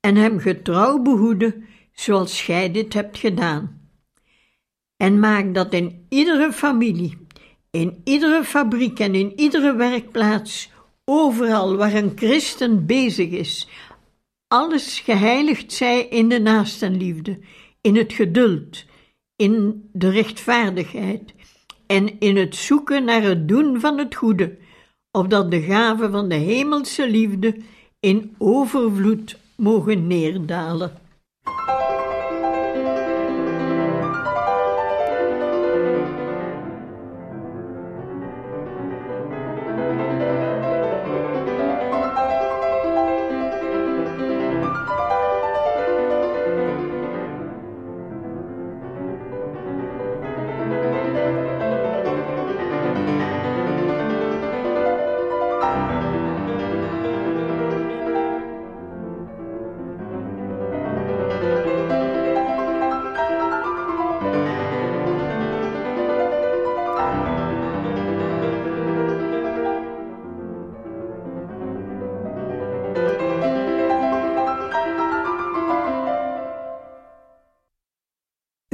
en 0.00 0.16
hem 0.16 0.38
getrouw 0.38 0.98
behoeden, 0.98 1.64
zoals 1.92 2.40
gij 2.40 2.72
dit 2.72 2.92
hebt 2.92 3.18
gedaan. 3.18 3.80
En 4.96 5.18
maak 5.18 5.54
dat 5.54 5.72
in 5.72 6.06
iedere 6.08 6.52
familie, 6.52 7.26
in 7.70 8.00
iedere 8.04 8.44
fabriek 8.44 8.98
en 8.98 9.14
in 9.14 9.32
iedere 9.36 9.74
werkplaats, 9.74 10.70
overal 11.04 11.76
waar 11.76 11.94
een 11.94 12.12
christen 12.14 12.86
bezig 12.86 13.30
is, 13.30 13.68
alles 14.48 15.00
geheiligd 15.00 15.72
zij 15.72 16.06
in 16.06 16.28
de 16.28 16.40
naastenliefde, 16.40 17.38
in 17.80 17.96
het 17.96 18.12
geduld, 18.12 18.84
in 19.36 19.88
de 19.92 20.10
rechtvaardigheid 20.10 21.34
en 21.86 22.18
in 22.18 22.36
het 22.36 22.56
zoeken 22.56 23.04
naar 23.04 23.22
het 23.22 23.48
doen 23.48 23.80
van 23.80 23.98
het 23.98 24.14
goede, 24.14 24.58
opdat 25.10 25.50
de 25.50 25.60
gave 25.60 26.10
van 26.10 26.28
de 26.28 26.34
hemelse 26.34 27.10
liefde 27.10 27.56
in 28.00 28.34
overvloed 28.38 29.38
mogen 29.60 30.06
neerdalen. 30.06 30.90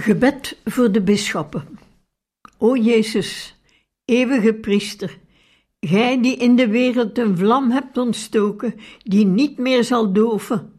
Gebed 0.06 0.56
voor 0.64 0.92
de 0.92 1.02
bisschoppen. 1.02 1.78
O 2.58 2.76
Jezus, 2.76 3.56
eeuwige 4.04 4.54
priester, 4.54 5.18
gij 5.80 6.22
die 6.22 6.36
in 6.36 6.56
de 6.56 6.68
wereld 6.68 7.18
een 7.18 7.36
vlam 7.36 7.70
hebt 7.70 7.96
ontstoken, 7.96 8.74
die 9.02 9.26
niet 9.26 9.58
meer 9.58 9.84
zal 9.84 10.12
doven, 10.12 10.72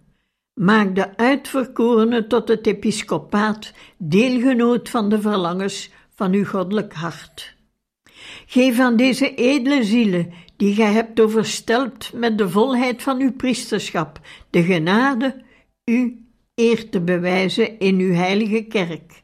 maak 0.53 0.95
de 0.95 1.17
uitverkorenen 1.17 2.27
tot 2.27 2.47
het 2.47 2.67
episcopaat 2.67 3.73
deelgenoot 3.97 4.89
van 4.89 5.09
de 5.09 5.21
verlangens 5.21 5.89
van 6.15 6.33
uw 6.33 6.45
goddelijk 6.45 6.93
hart. 6.93 7.55
Geef 8.45 8.79
aan 8.79 8.95
deze 8.95 9.35
edele 9.35 9.83
zielen, 9.83 10.33
die 10.57 10.73
gij 10.73 10.91
hebt 10.91 11.19
overstelpt 11.19 12.13
met 12.13 12.37
de 12.37 12.49
volheid 12.49 13.03
van 13.03 13.19
uw 13.19 13.31
priesterschap, 13.31 14.19
de 14.49 14.63
genade 14.63 15.43
u 15.85 16.26
eer 16.57 16.89
te 16.89 17.01
bewijzen 17.01 17.79
in 17.79 17.99
uw 17.99 18.13
heilige 18.13 18.61
kerk, 18.61 19.23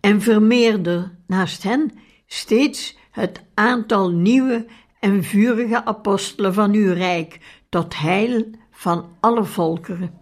en 0.00 0.20
vermeerder 0.20 1.14
naast 1.26 1.62
hen 1.62 1.90
steeds 2.26 2.96
het 3.10 3.42
aantal 3.54 4.10
nieuwe 4.10 4.66
en 5.00 5.22
vurige 5.22 5.84
apostelen 5.84 6.54
van 6.54 6.72
uw 6.72 6.92
rijk, 6.92 7.38
tot 7.68 7.98
heil 7.98 8.50
van 8.70 9.16
alle 9.20 9.44
volkeren. 9.44 10.20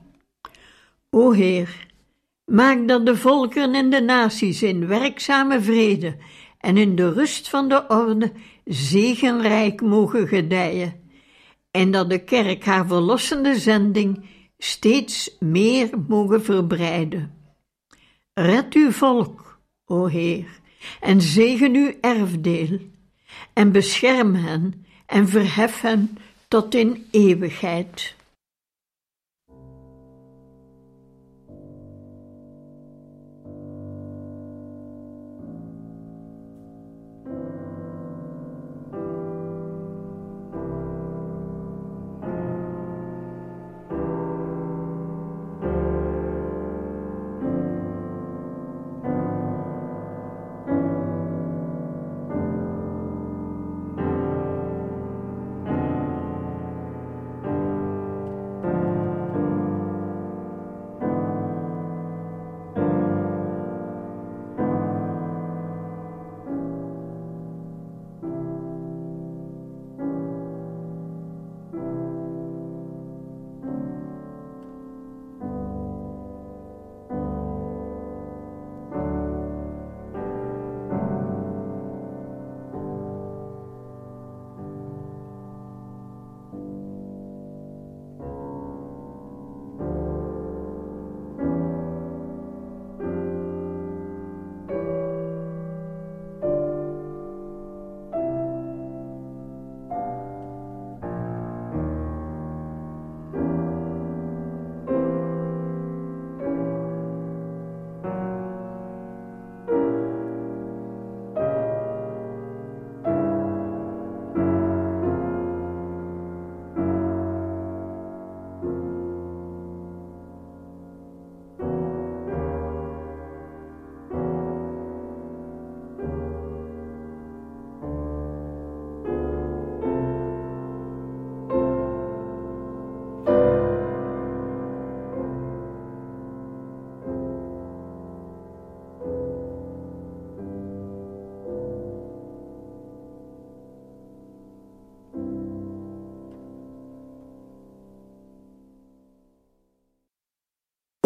O 1.10 1.32
Heer, 1.32 1.86
maak 2.44 2.88
dat 2.88 3.06
de 3.06 3.16
volkeren 3.16 3.74
en 3.74 3.90
de 3.90 4.00
naties 4.00 4.62
in 4.62 4.86
werkzame 4.86 5.60
vrede 5.60 6.16
en 6.58 6.76
in 6.76 6.96
de 6.96 7.12
rust 7.12 7.48
van 7.48 7.68
de 7.68 7.84
orde 7.88 8.32
zegenrijk 8.64 9.80
mogen 9.80 10.28
gedijen, 10.28 10.94
en 11.70 11.90
dat 11.90 12.10
de 12.10 12.24
kerk 12.24 12.64
haar 12.64 12.86
verlossende 12.86 13.58
zending 13.58 14.24
steeds 14.62 15.36
meer 15.38 15.90
mogen 16.08 16.44
verbreiden. 16.44 17.34
Red 18.34 18.74
uw 18.74 18.90
volk, 18.90 19.60
o 19.84 20.06
Heer, 20.06 20.60
en 21.00 21.20
zegen 21.20 21.74
uw 21.74 21.92
erfdeel, 22.00 22.80
en 23.52 23.72
bescherm 23.72 24.34
hen 24.34 24.86
en 25.06 25.28
verhef 25.28 25.80
hen 25.80 26.18
tot 26.48 26.74
in 26.74 27.06
eeuwigheid. 27.10 28.14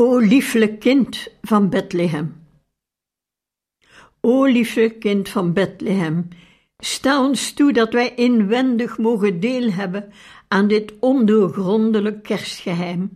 O 0.04 0.18
lieflijk 0.18 0.80
kind 0.80 1.28
van 1.42 1.68
Bethlehem. 1.68 2.46
O 4.20 4.44
lieflijk 4.44 5.00
kind 5.00 5.28
van 5.28 5.52
Bethlehem, 5.52 6.28
sta 6.78 7.24
ons 7.26 7.52
toe 7.52 7.72
dat 7.72 7.92
wij 7.92 8.14
inwendig 8.14 8.98
mogen 8.98 9.40
deel 9.40 9.70
hebben 9.70 10.12
aan 10.48 10.68
dit 10.68 10.92
ondoorgrondelijk 11.00 12.22
kerstgeheim. 12.22 13.12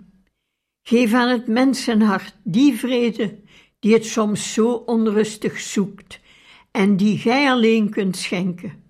Geef 0.83 1.13
aan 1.13 1.29
het 1.29 1.47
mensenhart 1.47 2.35
die 2.43 2.75
vrede 2.75 3.39
die 3.79 3.93
het 3.93 4.07
soms 4.07 4.53
zo 4.53 4.73
onrustig 4.73 5.61
zoekt 5.61 6.21
en 6.71 6.97
die 6.97 7.19
gij 7.19 7.51
alleen 7.51 7.91
kunt 7.91 8.17
schenken. 8.17 8.83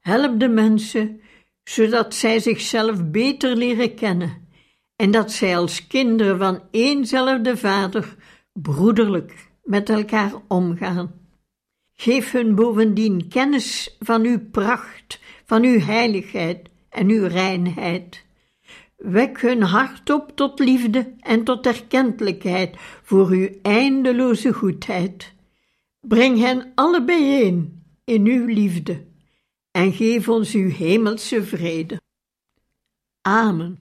Help 0.00 0.40
de 0.40 0.48
mensen, 0.48 1.20
zodat 1.62 2.14
zij 2.14 2.38
zichzelf 2.38 3.10
beter 3.10 3.56
leren 3.56 3.94
kennen 3.94 4.43
en 4.96 5.10
dat 5.10 5.32
zij 5.32 5.56
als 5.56 5.86
kinderen 5.86 6.38
van 6.38 6.62
éénzelfde 6.70 7.56
Vader 7.56 8.16
broederlijk 8.52 9.48
met 9.62 9.88
elkaar 9.88 10.32
omgaan. 10.48 11.22
Geef 11.92 12.32
hun 12.32 12.54
bovendien 12.54 13.28
kennis 13.28 13.96
van 14.00 14.24
uw 14.24 14.40
pracht, 14.50 15.20
van 15.44 15.62
uw 15.62 15.78
heiligheid 15.78 16.68
en 16.88 17.08
uw 17.08 17.26
reinheid. 17.26 18.24
Wek 18.96 19.40
hun 19.40 19.62
hart 19.62 20.10
op 20.10 20.36
tot 20.36 20.58
liefde 20.58 21.14
en 21.20 21.44
tot 21.44 21.66
erkentelijkheid 21.66 22.76
voor 23.02 23.28
uw 23.28 23.48
eindeloze 23.62 24.52
goedheid. 24.52 25.32
Breng 26.00 26.38
hen 26.38 26.72
alle 26.74 27.04
bijeen 27.04 27.82
in 28.04 28.26
uw 28.26 28.46
liefde 28.46 29.04
en 29.70 29.92
geef 29.92 30.28
ons 30.28 30.54
uw 30.54 30.68
hemelse 30.68 31.44
vrede. 31.44 32.00
Amen. 33.20 33.78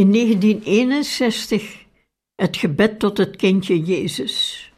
In 0.00 0.12
1961 0.12 1.84
het 2.34 2.56
gebed 2.56 2.98
tot 2.98 3.18
het 3.18 3.36
kindje 3.36 3.80
Jezus. 3.80 4.72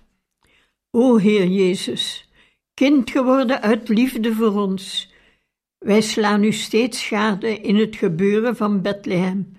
O 0.90 1.16
Heer 1.16 1.46
Jezus, 1.46 2.30
kind 2.74 3.11
geworden 3.11 3.61
uit 3.61 3.88
liefde 3.88 4.35
voor 4.35 4.61
ons, 4.61 5.12
wij 5.78 6.00
slaan 6.00 6.44
u 6.44 6.52
steeds 6.52 7.04
schade 7.04 7.61
in 7.61 7.76
het 7.76 7.96
gebeuren 7.96 8.56
van 8.56 8.82
Bethlehem 8.82 9.56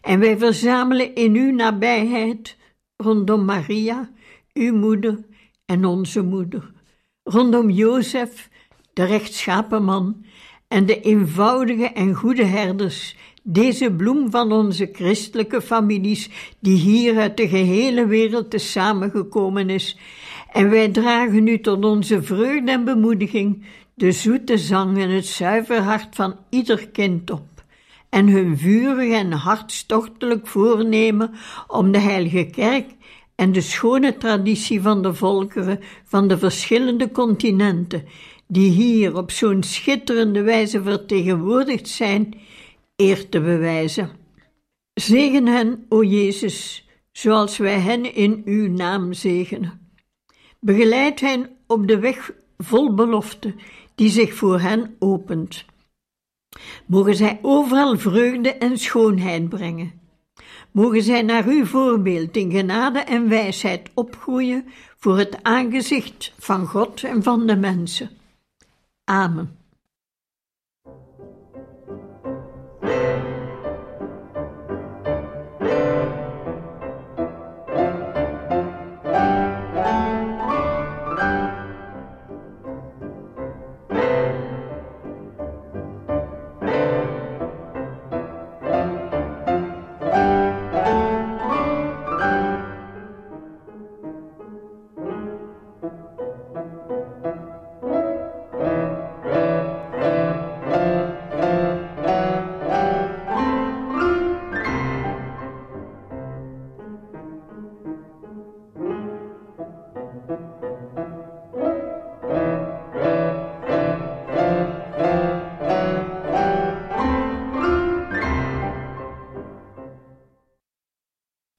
en 0.00 0.18
wij 0.18 0.38
verzamelen 0.38 1.14
in 1.14 1.34
uw 1.34 1.52
nabijheid 1.52 2.56
rondom 2.96 3.44
Maria, 3.44 4.10
uw 4.52 4.76
moeder 4.76 5.24
en 5.66 5.84
onze 5.84 6.22
moeder, 6.22 6.72
rondom 7.22 7.70
Jozef, 7.70 8.50
de 8.92 9.04
rechtschapen 9.04 9.84
man, 9.84 10.24
en 10.68 10.86
de 10.86 11.00
eenvoudige 11.00 11.86
en 11.86 12.14
goede 12.14 12.44
herders, 12.44 13.16
deze 13.48 13.90
bloem 13.92 14.30
van 14.30 14.52
onze 14.52 14.88
christelijke 14.92 15.62
families, 15.62 16.30
die 16.60 16.78
hier 16.78 17.18
uit 17.18 17.36
de 17.36 17.48
gehele 17.48 18.06
wereld 18.06 18.50
te 18.50 18.58
samengekomen 18.58 19.70
is, 19.70 19.96
en 20.52 20.70
wij 20.70 20.88
dragen 20.88 21.46
u 21.46 21.60
tot 21.60 21.84
onze 21.84 22.22
vreugde 22.22 22.70
en 22.70 22.84
bemoediging 22.84 23.64
de 23.94 24.12
zoete 24.12 24.58
zang 24.58 24.98
en 24.98 25.10
het 25.10 25.26
zuiver 25.26 25.80
hart 25.80 26.14
van 26.14 26.36
ieder 26.50 26.88
kind 26.88 27.30
op. 27.30 27.46
En 28.08 28.28
hun 28.28 28.58
vurig 28.58 29.12
en 29.12 29.32
hartstochtelijk 29.32 30.46
voornemen 30.46 31.30
om 31.66 31.92
de 31.92 31.98
Heilige 31.98 32.44
Kerk 32.44 32.86
en 33.34 33.52
de 33.52 33.60
schone 33.60 34.16
traditie 34.16 34.82
van 34.82 35.02
de 35.02 35.14
volkeren 35.14 35.80
van 36.04 36.28
de 36.28 36.38
verschillende 36.38 37.10
continenten, 37.10 38.04
die 38.46 38.70
hier 38.70 39.16
op 39.16 39.30
zo'n 39.30 39.62
schitterende 39.62 40.42
wijze 40.42 40.82
vertegenwoordigd 40.82 41.88
zijn, 41.88 42.34
eer 42.96 43.28
te 43.28 43.40
bewijzen. 43.40 44.10
Zegen 44.94 45.46
hen, 45.46 45.86
o 45.88 46.02
Jezus, 46.02 46.88
zoals 47.12 47.56
wij 47.56 47.80
hen 47.80 48.14
in 48.14 48.42
uw 48.44 48.68
naam 48.68 49.12
zegenen. 49.12 49.90
Begeleid 50.60 51.20
hen 51.20 51.50
op 51.66 51.86
de 51.88 51.98
weg 51.98 52.32
vol 52.58 52.94
belofte 52.94 53.54
die 53.94 54.10
zich 54.10 54.34
voor 54.34 54.60
hen 54.60 54.96
opent. 54.98 55.64
Mogen 56.86 57.14
zij 57.14 57.38
overal 57.42 57.98
vreugde 57.98 58.52
en 58.52 58.78
schoonheid 58.78 59.48
brengen. 59.48 60.00
Mogen 60.70 61.02
zij 61.02 61.22
naar 61.22 61.46
uw 61.46 61.64
voorbeeld 61.64 62.36
in 62.36 62.50
genade 62.50 62.98
en 62.98 63.28
wijsheid 63.28 63.90
opgroeien 63.94 64.64
voor 64.96 65.18
het 65.18 65.42
aangezicht 65.42 66.32
van 66.38 66.66
God 66.66 67.04
en 67.04 67.22
van 67.22 67.46
de 67.46 67.56
mensen. 67.56 68.10
Amen. 69.04 69.55
Thank 72.86 73.02
you. 73.02 73.15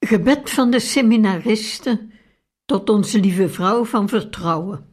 Gebed 0.08 0.50
van 0.50 0.72
de 0.72 0.80
seminaristen 0.80 2.12
tot 2.66 2.90
onze 2.90 3.20
lieve 3.20 3.50
vrouw 3.50 3.86
van 3.86 4.10
vertrouwen. 4.10 4.86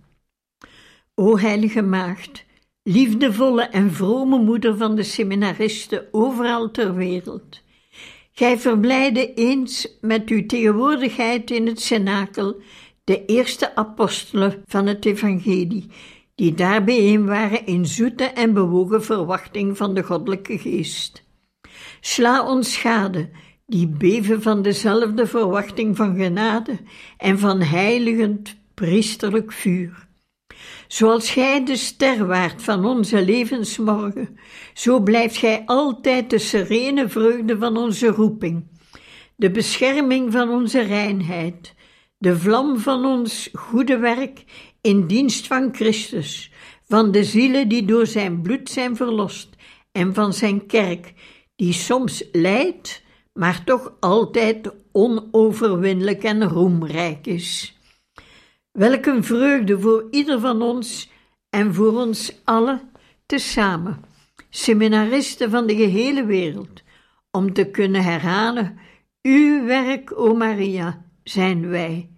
O 1.14 1.38
heilige 1.38 1.82
maagd, 1.82 2.44
liefdevolle 2.82 3.62
en 3.62 3.92
vrome 3.92 4.38
moeder 4.38 4.76
van 4.76 4.94
de 4.94 5.02
seminaristen 5.02 6.08
overal 6.10 6.70
ter 6.70 6.94
wereld. 6.94 7.62
Gij 8.32 8.58
verblijde 8.58 9.34
eens 9.34 9.98
met 10.00 10.28
uw 10.28 10.46
tegenwoordigheid 10.46 11.50
in 11.50 11.66
het 11.66 11.80
cenakel 11.80 12.60
de 13.04 13.24
eerste 13.24 13.76
apostelen 13.76 14.62
van 14.66 14.86
het 14.86 15.04
evangelie, 15.04 15.90
die 16.34 16.54
daar 16.54 16.84
bijeen 16.84 17.26
waren 17.26 17.66
in 17.66 17.86
zoete 17.86 18.24
en 18.24 18.52
bewogen 18.52 19.04
verwachting 19.04 19.76
van 19.76 19.94
de 19.94 20.02
goddelijke 20.02 20.58
geest. 20.58 21.24
Sla 22.00 22.46
ons 22.46 22.72
schade 22.72 23.30
die 23.74 23.88
beven 23.88 24.42
van 24.42 24.62
dezelfde 24.62 25.26
verwachting 25.26 25.96
van 25.96 26.16
genade 26.16 26.78
en 27.16 27.38
van 27.38 27.60
heiligend 27.60 28.56
priesterlijk 28.74 29.52
vuur. 29.52 30.06
Zoals 30.88 31.30
gij 31.30 31.64
de 31.64 31.76
ster 31.76 32.26
waart 32.26 32.62
van 32.62 32.84
onze 32.84 33.24
levensmorgen, 33.24 34.38
zo 34.74 35.00
blijft 35.00 35.36
gij 35.36 35.62
altijd 35.66 36.30
de 36.30 36.38
serene 36.38 37.08
vreugde 37.08 37.58
van 37.58 37.76
onze 37.76 38.06
roeping, 38.06 38.64
de 39.36 39.50
bescherming 39.50 40.32
van 40.32 40.50
onze 40.50 40.80
reinheid, 40.80 41.74
de 42.18 42.38
vlam 42.38 42.78
van 42.78 43.04
ons 43.04 43.48
goede 43.52 43.98
werk 43.98 44.44
in 44.80 45.06
dienst 45.06 45.46
van 45.46 45.74
Christus, 45.74 46.52
van 46.88 47.10
de 47.10 47.24
zielen 47.24 47.68
die 47.68 47.84
door 47.84 48.06
zijn 48.06 48.42
bloed 48.42 48.70
zijn 48.70 48.96
verlost 48.96 49.48
en 49.92 50.14
van 50.14 50.32
zijn 50.32 50.66
kerk, 50.66 51.12
die 51.56 51.72
soms 51.72 52.24
lijdt, 52.32 53.02
maar 53.34 53.64
toch 53.64 53.92
altijd 54.00 54.72
onoverwinnelijk 54.92 56.22
en 56.22 56.48
roemrijk 56.48 57.26
is. 57.26 57.78
Welk 58.70 59.06
een 59.06 59.24
vreugde 59.24 59.80
voor 59.80 60.06
ieder 60.10 60.40
van 60.40 60.62
ons 60.62 61.10
en 61.50 61.74
voor 61.74 61.92
ons 61.92 62.40
allen 62.44 62.80
tezamen, 63.26 64.04
seminaristen 64.50 65.50
van 65.50 65.66
de 65.66 65.76
gehele 65.76 66.24
wereld, 66.24 66.82
om 67.30 67.52
te 67.52 67.70
kunnen 67.70 68.02
herhalen: 68.02 68.78
Uw 69.22 69.64
werk, 69.64 70.18
o 70.18 70.34
Maria, 70.34 71.04
zijn 71.22 71.68
wij. 71.68 72.08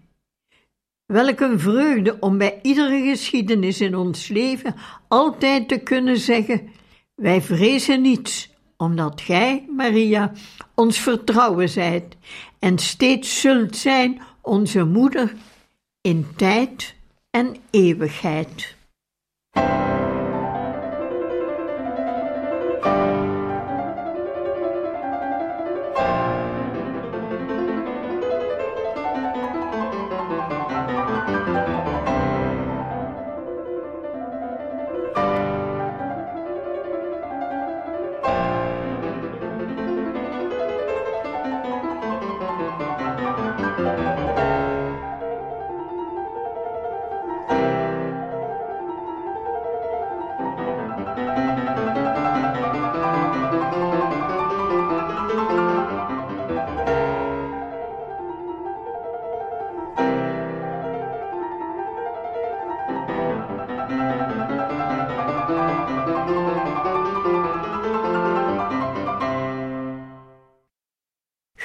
Welk 1.07 1.41
een 1.41 1.61
vreugde 1.61 2.17
om 2.21 2.39
bij 2.39 2.59
iedere 2.63 3.03
geschiedenis 3.03 3.81
in 3.81 3.97
ons 3.97 4.29
leven 4.29 4.75
altijd 5.09 5.69
te 5.69 5.79
kunnen 5.79 6.19
zeggen: 6.19 6.69
Wij 7.15 7.43
vrezen 7.43 8.01
niets, 8.01 8.56
omdat 8.77 9.21
gij, 9.21 9.67
Maria, 9.77 10.33
ons 10.75 10.99
vertrouwen 10.99 11.69
zijt 11.69 12.17
en 12.59 12.79
steeds 12.79 13.41
zult 13.41 13.77
zijn 13.77 14.21
onze 14.41 14.85
moeder 14.85 15.35
in 16.01 16.27
tijd 16.37 16.95
en 17.31 17.57
eeuwigheid. 17.71 18.77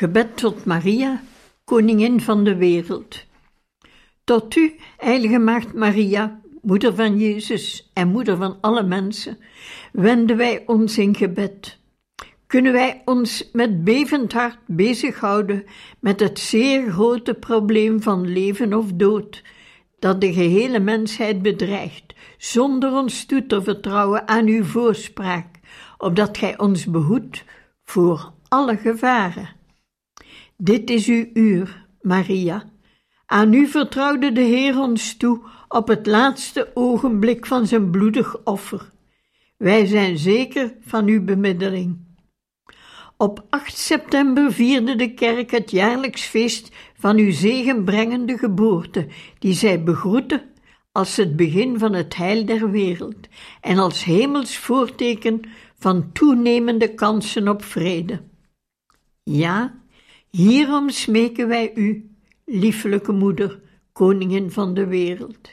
Gebed 0.01 0.37
tot 0.37 0.65
Maria, 0.65 1.21
koningin 1.63 2.21
van 2.21 2.43
de 2.43 2.55
wereld. 2.55 3.25
Tot 4.23 4.55
u, 4.55 4.75
heilige 4.97 5.39
maagd 5.39 5.73
Maria, 5.73 6.41
moeder 6.61 6.95
van 6.95 7.17
Jezus 7.17 7.91
en 7.93 8.07
moeder 8.07 8.37
van 8.37 8.57
alle 8.61 8.83
mensen, 8.83 9.37
wenden 9.91 10.37
wij 10.37 10.63
ons 10.65 10.97
in 10.97 11.15
gebed. 11.15 11.77
kunnen 12.47 12.71
wij 12.71 13.01
ons 13.05 13.49
met 13.53 13.83
bevend 13.83 14.33
hart 14.33 14.57
bezighouden 14.65 15.65
met 15.99 16.19
het 16.19 16.39
zeer 16.39 16.91
grote 16.91 17.33
probleem 17.33 18.01
van 18.01 18.27
leven 18.33 18.73
of 18.73 18.91
dood, 18.93 19.43
dat 19.99 20.21
de 20.21 20.33
gehele 20.33 20.79
mensheid 20.79 21.41
bedreigt, 21.41 22.13
zonder 22.37 22.91
ons 22.91 23.25
toe 23.25 23.45
te 23.45 23.61
vertrouwen 23.61 24.27
aan 24.27 24.45
uw 24.45 24.63
voorspraak, 24.63 25.59
opdat 25.97 26.37
gij 26.37 26.59
ons 26.59 26.85
behoedt 26.85 27.43
voor 27.83 28.33
alle 28.47 28.77
gevaren. 28.77 29.59
Dit 30.63 30.89
is 30.89 31.07
uw 31.07 31.25
uur, 31.33 31.87
Maria. 32.01 32.63
Aan 33.25 33.53
u 33.53 33.67
vertrouwde 33.67 34.31
de 34.31 34.41
Heer 34.41 34.79
ons 34.79 35.17
toe 35.17 35.41
op 35.67 35.87
het 35.87 36.07
laatste 36.07 36.71
ogenblik 36.73 37.45
van 37.45 37.67
zijn 37.67 37.91
bloedig 37.91 38.43
offer. 38.43 38.91
Wij 39.57 39.85
zijn 39.85 40.17
zeker 40.17 40.73
van 40.81 41.07
uw 41.07 41.23
bemiddeling. 41.23 41.97
Op 43.17 43.45
8 43.49 43.77
september 43.77 44.53
vierde 44.53 44.95
de 44.95 45.13
kerk 45.13 45.51
het 45.51 45.71
jaarlijks 45.71 46.21
feest 46.21 46.75
van 46.97 47.17
uw 47.17 47.31
zegenbrengende 47.31 48.37
geboorte, 48.37 49.07
die 49.39 49.53
zij 49.53 49.83
begroette 49.83 50.49
als 50.91 51.15
het 51.15 51.35
begin 51.35 51.79
van 51.79 51.93
het 51.93 52.15
heil 52.15 52.45
der 52.45 52.71
wereld 52.71 53.27
en 53.61 53.77
als 53.77 54.03
hemels 54.03 54.57
voorteken 54.57 55.41
van 55.77 56.11
toenemende 56.11 56.93
kansen 56.93 57.47
op 57.47 57.63
vrede. 57.63 58.21
Ja, 59.23 59.80
hierom 60.31 60.89
smeken 60.89 61.47
wij 61.47 61.71
u, 61.75 62.15
liefelijke 62.45 63.11
moeder, 63.11 63.59
koningin 63.91 64.51
van 64.51 64.73
de 64.73 64.87
wereld. 64.87 65.49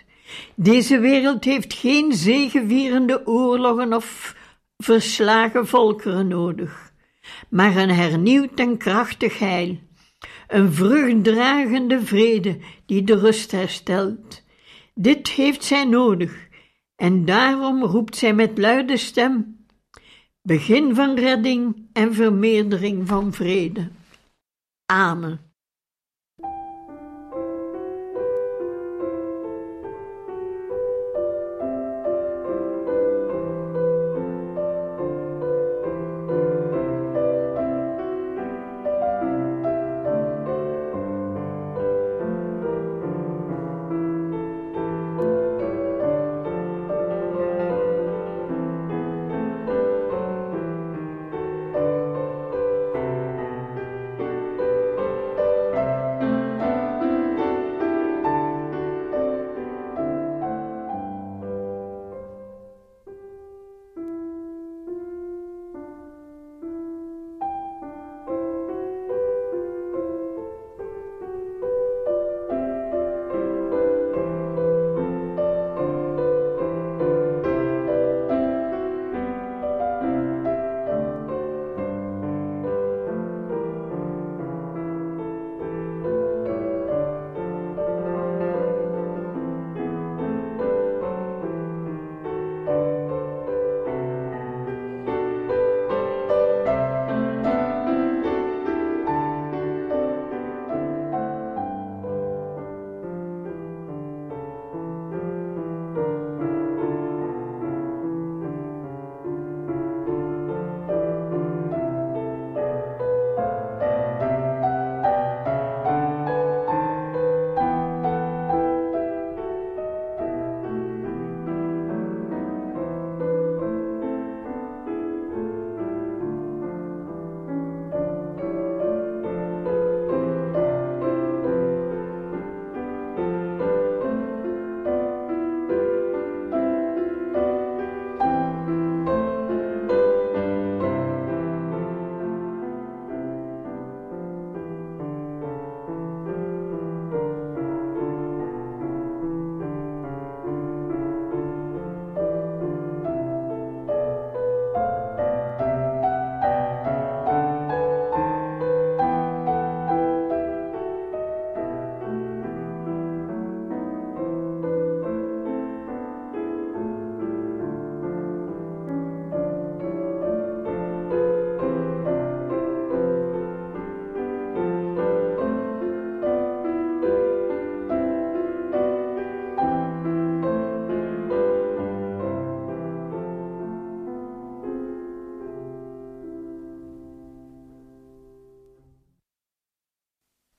Deze 0.54 0.98
wereld 0.98 1.44
heeft 1.44 1.74
geen 1.74 2.12
zegevierende 2.12 3.26
oorlogen 3.26 3.92
of 3.92 4.36
verslagen 4.76 5.66
volkeren 5.66 6.28
nodig, 6.28 6.92
maar 7.48 7.76
een 7.76 7.90
hernieuwd 7.90 8.54
en 8.54 8.76
krachtig 8.76 9.38
heil, 9.38 9.78
een 10.48 10.72
vruchtdragende 10.72 12.00
vrede 12.00 12.58
die 12.86 13.02
de 13.02 13.18
rust 13.18 13.50
herstelt. 13.50 14.44
Dit 14.94 15.28
heeft 15.28 15.64
zij 15.64 15.84
nodig, 15.84 16.48
en 16.96 17.24
daarom 17.24 17.82
roept 17.82 18.16
zij 18.16 18.34
met 18.34 18.58
luide 18.58 18.96
stem: 18.96 19.64
Begin 20.42 20.94
van 20.94 21.18
redding 21.18 21.88
en 21.92 22.14
vermeerdering 22.14 23.08
van 23.08 23.32
vrede. 23.32 23.88
Amen. 24.90 25.47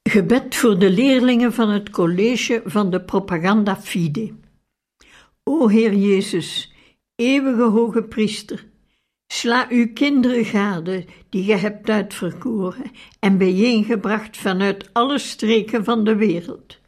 Gebed 0.10 0.56
voor 0.56 0.80
de 0.80 0.90
leerlingen 0.90 1.54
van 1.54 1.70
het 1.70 1.90
college 1.90 2.62
van 2.66 2.90
de 2.90 3.02
Propaganda 3.02 3.78
Fide. 3.78 4.32
O 5.44 5.68
Heer 5.68 5.94
Jezus, 5.94 6.74
eeuwige 7.16 7.62
hoge 7.62 8.04
priester, 8.04 8.66
sla 9.28 9.68
uw 9.70 9.94
kinderen 9.94 10.46
gade 10.46 11.06
die 11.30 11.44
ge 11.44 11.54
hebt 11.54 11.90
uitverkoren 11.90 12.92
en 13.20 13.38
bijeengebracht 13.38 14.38
vanuit 14.38 14.90
alle 14.94 15.20
streken 15.20 15.84
van 15.84 16.04
de 16.04 16.16
wereld. 16.16 16.80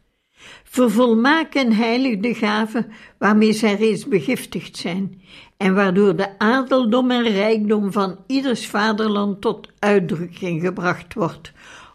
Vervolmaak 0.64 1.54
en 1.54 1.72
heilig 1.72 2.18
de 2.18 2.34
gaven 2.34 2.92
waarmee 3.18 3.52
zij 3.52 3.74
reeds 3.74 4.06
begiftigd 4.06 4.76
zijn 4.76 5.22
en 5.56 5.74
waardoor 5.74 6.16
de 6.16 6.38
adeldom 6.38 7.10
en 7.10 7.28
rijkdom 7.28 7.92
van 7.92 8.18
ieders 8.26 8.66
vaderland 8.66 9.40
tot 9.40 9.68
uitdrukking 9.78 10.60
gebracht 10.60 11.14
wordt, 11.14 11.52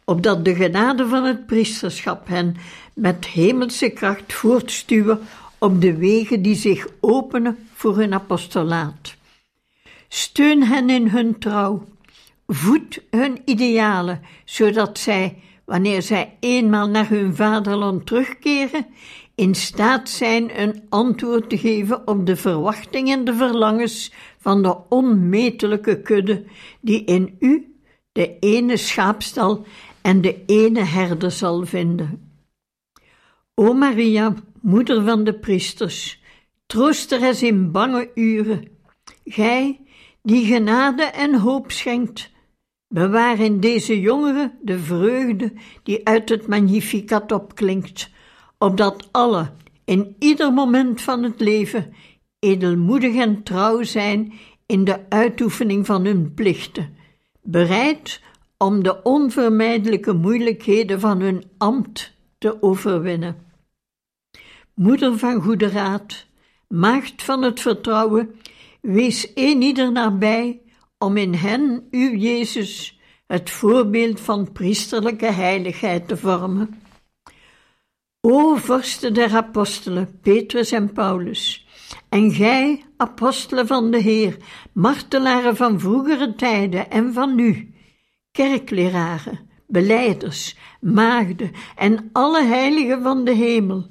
opdat 0.09 0.45
de 0.45 0.55
genade 0.55 1.07
van 1.07 1.23
het 1.23 1.45
priesterschap 1.45 2.27
hen 2.27 2.55
met 2.93 3.25
hemelse 3.25 3.89
kracht 3.89 4.33
voortstuwen 4.33 5.19
op 5.57 5.81
de 5.81 5.97
wegen 5.97 6.41
die 6.41 6.55
zich 6.55 6.87
openen 6.99 7.57
voor 7.73 7.97
hun 7.97 8.13
apostolaat. 8.13 9.15
Steun 10.07 10.63
hen 10.63 10.89
in 10.89 11.07
hun 11.07 11.39
trouw, 11.39 11.83
voed 12.47 13.01
hun 13.09 13.41
idealen, 13.45 14.21
zodat 14.45 14.99
zij, 14.99 15.37
wanneer 15.65 16.01
zij 16.01 16.37
eenmaal 16.39 16.89
naar 16.89 17.09
hun 17.09 17.35
vaderland 17.35 18.05
terugkeren, 18.05 18.85
in 19.35 19.55
staat 19.55 20.09
zijn 20.09 20.61
een 20.61 20.83
antwoord 20.89 21.49
te 21.49 21.57
geven 21.57 22.07
op 22.07 22.25
de 22.25 22.35
verwachtingen 22.35 23.19
en 23.19 23.25
de 23.25 23.33
verlangens 23.33 24.11
van 24.39 24.61
de 24.63 24.77
onmetelijke 24.89 26.01
kudde 26.01 26.43
die 26.81 27.03
in 27.03 27.35
u 27.39 27.71
de 28.17 28.39
ene 28.39 28.77
schaapstal 28.77 29.65
en 30.07 30.21
de 30.21 30.43
ene 30.45 30.83
herder 30.83 31.31
zal 31.31 31.65
vinden. 31.65 32.31
O 33.53 33.73
Maria, 33.73 34.33
moeder 34.61 35.03
van 35.03 35.23
de 35.23 35.33
priesters, 35.33 36.21
troosteres 36.65 37.43
in 37.43 37.71
bange 37.71 38.11
uren, 38.15 38.67
gij 39.25 39.79
die 40.21 40.45
genade 40.45 41.03
en 41.03 41.39
hoop 41.39 41.71
schenkt, 41.71 42.31
bewaar 42.87 43.39
in 43.39 43.59
deze 43.59 43.99
jongeren 43.99 44.57
de 44.61 44.79
vreugde 44.79 45.53
die 45.83 46.07
uit 46.07 46.29
het 46.29 46.47
Magnificat 46.47 47.31
opklinkt, 47.31 48.09
opdat 48.57 49.09
alle 49.11 49.51
in 49.85 50.15
ieder 50.19 50.53
moment 50.53 51.01
van 51.01 51.23
het 51.23 51.39
leven 51.39 51.93
edelmoedig 52.39 53.15
en 53.15 53.43
trouw 53.43 53.83
zijn 53.83 54.33
in 54.65 54.83
de 54.83 55.09
uitoefening 55.09 55.85
van 55.85 56.05
hun 56.05 56.33
plichten, 56.33 56.95
bereid 57.41 58.21
om 58.57 58.83
de 58.83 59.03
onvermijdelijke 59.03 60.13
moeilijkheden 60.13 60.99
van 60.99 61.19
hun 61.21 61.43
ambt 61.57 62.17
te 62.37 62.61
overwinnen. 62.61 63.45
Moeder 64.73 65.17
van 65.17 65.41
goede 65.41 65.69
raad, 65.69 66.25
maagd 66.67 67.23
van 67.23 67.41
het 67.43 67.59
vertrouwen, 67.59 68.35
wees 68.81 69.31
een 69.35 69.61
ieder 69.61 69.91
nabij 69.91 70.61
om 70.97 71.17
in 71.17 71.33
hen, 71.33 71.87
uw 71.91 72.15
Jezus, 72.15 72.99
het 73.27 73.49
voorbeeld 73.49 74.19
van 74.19 74.51
priesterlijke 74.51 75.31
heiligheid 75.31 76.07
te 76.07 76.17
vormen. 76.17 76.81
O 78.21 78.55
vorsten 78.55 79.13
der 79.13 79.35
apostelen, 79.35 80.19
Petrus 80.21 80.71
en 80.71 80.93
Paulus, 80.93 81.67
en 82.09 82.31
gij, 82.31 82.85
apostelen 82.97 83.67
van 83.67 83.91
de 83.91 83.97
Heer, 83.97 84.37
martelaren 84.73 85.55
van 85.55 85.79
vroegere 85.79 86.35
tijden 86.35 86.89
en 86.89 87.13
van 87.13 87.35
nu, 87.35 87.75
kerkleraren, 88.37 89.39
beleiders, 89.67 90.55
maagden 90.81 91.51
en 91.75 92.09
alle 92.11 92.43
heiligen 92.43 93.01
van 93.01 93.25
de 93.25 93.33
hemel, 93.33 93.85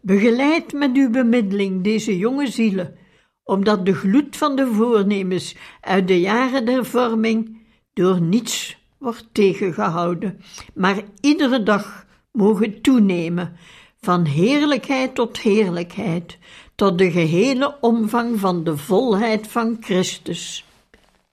begeleid 0.00 0.72
met 0.72 0.96
uw 0.96 1.10
bemiddeling 1.10 1.84
deze 1.84 2.18
jonge 2.18 2.46
zielen, 2.46 2.96
opdat 3.44 3.86
de 3.86 3.94
gloed 3.94 4.36
van 4.36 4.56
de 4.56 4.66
voornemens 4.66 5.56
uit 5.80 6.08
de 6.08 6.20
jaren 6.20 6.64
der 6.64 6.84
vorming 6.84 7.66
door 7.92 8.20
niets 8.20 8.76
wordt 8.98 9.28
tegengehouden, 9.32 10.40
maar 10.74 11.02
iedere 11.20 11.62
dag 11.62 12.06
mogen 12.32 12.80
toenemen, 12.80 13.56
van 14.00 14.24
heerlijkheid 14.24 15.14
tot 15.14 15.38
heerlijkheid, 15.38 16.38
tot 16.74 16.98
de 16.98 17.10
gehele 17.10 17.76
omvang 17.80 18.40
van 18.40 18.64
de 18.64 18.76
volheid 18.76 19.48
van 19.48 19.76
Christus. 19.80 20.64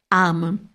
Amen. 0.07 0.69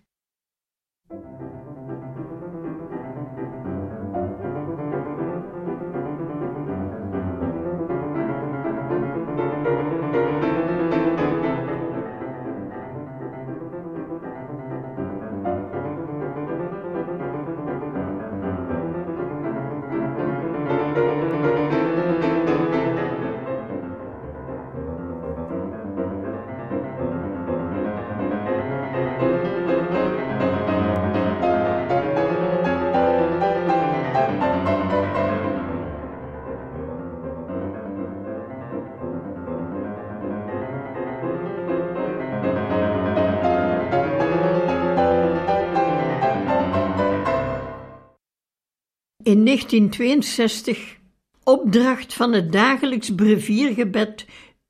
In 49.27 49.45
1962 49.45 50.97
opdracht 51.43 52.13
van 52.13 52.33
het 52.33 52.51
dagelijks 52.51 53.15
breviergebed 53.15 54.25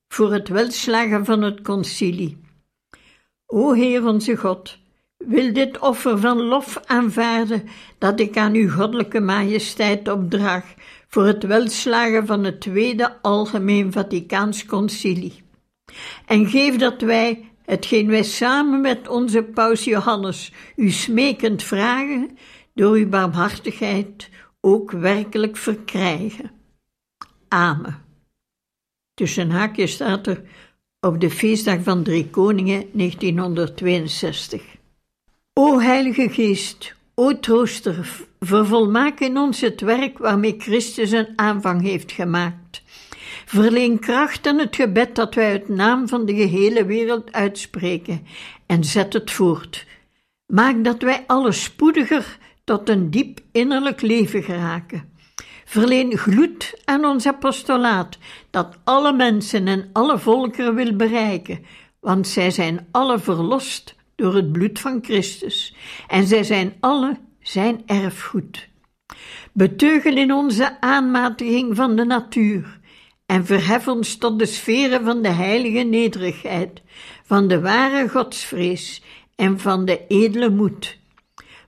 voor 0.07 0.33
het 0.33 0.47
welslagen 0.47 1.25
van 1.25 1.41
het 1.41 1.61
concilie. 1.61 2.37
O 3.45 3.73
Heer 3.73 4.05
onze 4.05 4.35
God, 4.35 4.77
wil 5.17 5.53
dit 5.53 5.79
offer 5.79 6.19
van 6.19 6.41
lof 6.41 6.79
aanvaarden 6.85 7.63
dat 7.97 8.19
ik 8.19 8.37
aan 8.37 8.53
uw 8.53 8.69
goddelijke 8.69 9.19
majesteit 9.19 10.07
opdraag 10.07 10.73
voor 11.07 11.25
het 11.25 11.43
welslagen 11.43 12.25
van 12.25 12.43
het 12.43 12.61
tweede 12.61 13.21
algemeen 13.21 13.91
Vaticaans 13.91 14.65
concilie. 14.65 15.43
En 16.25 16.49
geef 16.49 16.75
dat 16.75 17.01
wij, 17.01 17.51
hetgeen 17.65 18.07
wij 18.07 18.23
samen 18.23 18.81
met 18.81 19.07
onze 19.07 19.43
paus 19.43 19.83
Johannes 19.83 20.51
u 20.75 20.89
smekend 20.89 21.63
vragen, 21.63 22.37
door 22.77 22.95
uw 22.95 23.09
barmhartigheid 23.09 24.29
ook 24.67 24.91
werkelijk 24.91 25.57
verkrijgen. 25.57 26.51
Amen. 27.47 28.03
Tussen 29.13 29.49
haakjes 29.49 29.91
staat 29.91 30.27
er 30.27 30.41
op 30.99 31.19
de 31.21 31.29
feestdag 31.29 31.83
van 31.83 32.03
Drie 32.03 32.29
Koningen 32.29 32.85
1962. 32.91 34.63
O 35.53 35.79
Heilige 35.79 36.29
Geest, 36.29 36.95
o 37.15 37.39
Trooster, 37.39 38.25
vervolmaak 38.39 39.19
in 39.19 39.37
ons 39.37 39.61
het 39.61 39.81
werk 39.81 40.17
waarmee 40.17 40.55
Christus 40.57 41.11
een 41.11 41.33
aanvang 41.35 41.81
heeft 41.81 42.11
gemaakt. 42.11 42.81
Verleen 43.45 43.99
kracht 43.99 44.47
aan 44.47 44.59
het 44.59 44.75
gebed 44.75 45.15
dat 45.15 45.35
wij 45.35 45.51
uit 45.51 45.69
naam 45.69 46.07
van 46.07 46.25
de 46.25 46.35
gehele 46.35 46.85
wereld 46.85 47.31
uitspreken 47.31 48.27
en 48.65 48.83
zet 48.83 49.13
het 49.13 49.31
voort. 49.31 49.85
Maak 50.45 50.83
dat 50.83 51.01
wij 51.01 51.23
alle 51.27 51.51
spoediger 51.51 52.37
tot 52.67 52.89
een 52.89 53.09
diep 53.09 53.39
innerlijk 53.51 54.01
leven 54.01 54.43
geraken. 54.43 55.09
Verleen 55.65 56.17
gloed 56.17 56.81
aan 56.85 57.05
ons 57.05 57.25
apostolaat, 57.27 58.17
dat 58.49 58.77
alle 58.83 59.13
mensen 59.13 59.67
en 59.67 59.89
alle 59.93 60.19
volkeren 60.19 60.75
wil 60.75 60.95
bereiken, 60.95 61.65
want 61.99 62.27
zij 62.27 62.51
zijn 62.51 62.87
alle 62.91 63.19
verlost 63.19 63.95
door 64.15 64.35
het 64.35 64.51
bloed 64.51 64.79
van 64.79 64.99
Christus, 65.01 65.75
en 66.07 66.27
zij 66.27 66.43
zijn 66.43 66.73
alle 66.79 67.17
zijn 67.41 67.81
erfgoed. 67.85 68.69
Beteugel 69.53 70.17
in 70.17 70.33
onze 70.33 70.81
aanmatiging 70.81 71.75
van 71.75 71.95
de 71.95 72.05
natuur 72.05 72.79
en 73.25 73.45
verhef 73.45 73.87
ons 73.87 74.17
tot 74.17 74.39
de 74.39 74.45
sferen 74.45 75.03
van 75.03 75.21
de 75.21 75.31
heilige 75.31 75.83
nederigheid, 75.83 76.81
van 77.23 77.47
de 77.47 77.59
ware 77.61 78.09
godsvrees 78.09 79.01
en 79.35 79.59
van 79.59 79.85
de 79.85 80.07
edele 80.07 80.49
moed 80.49 80.97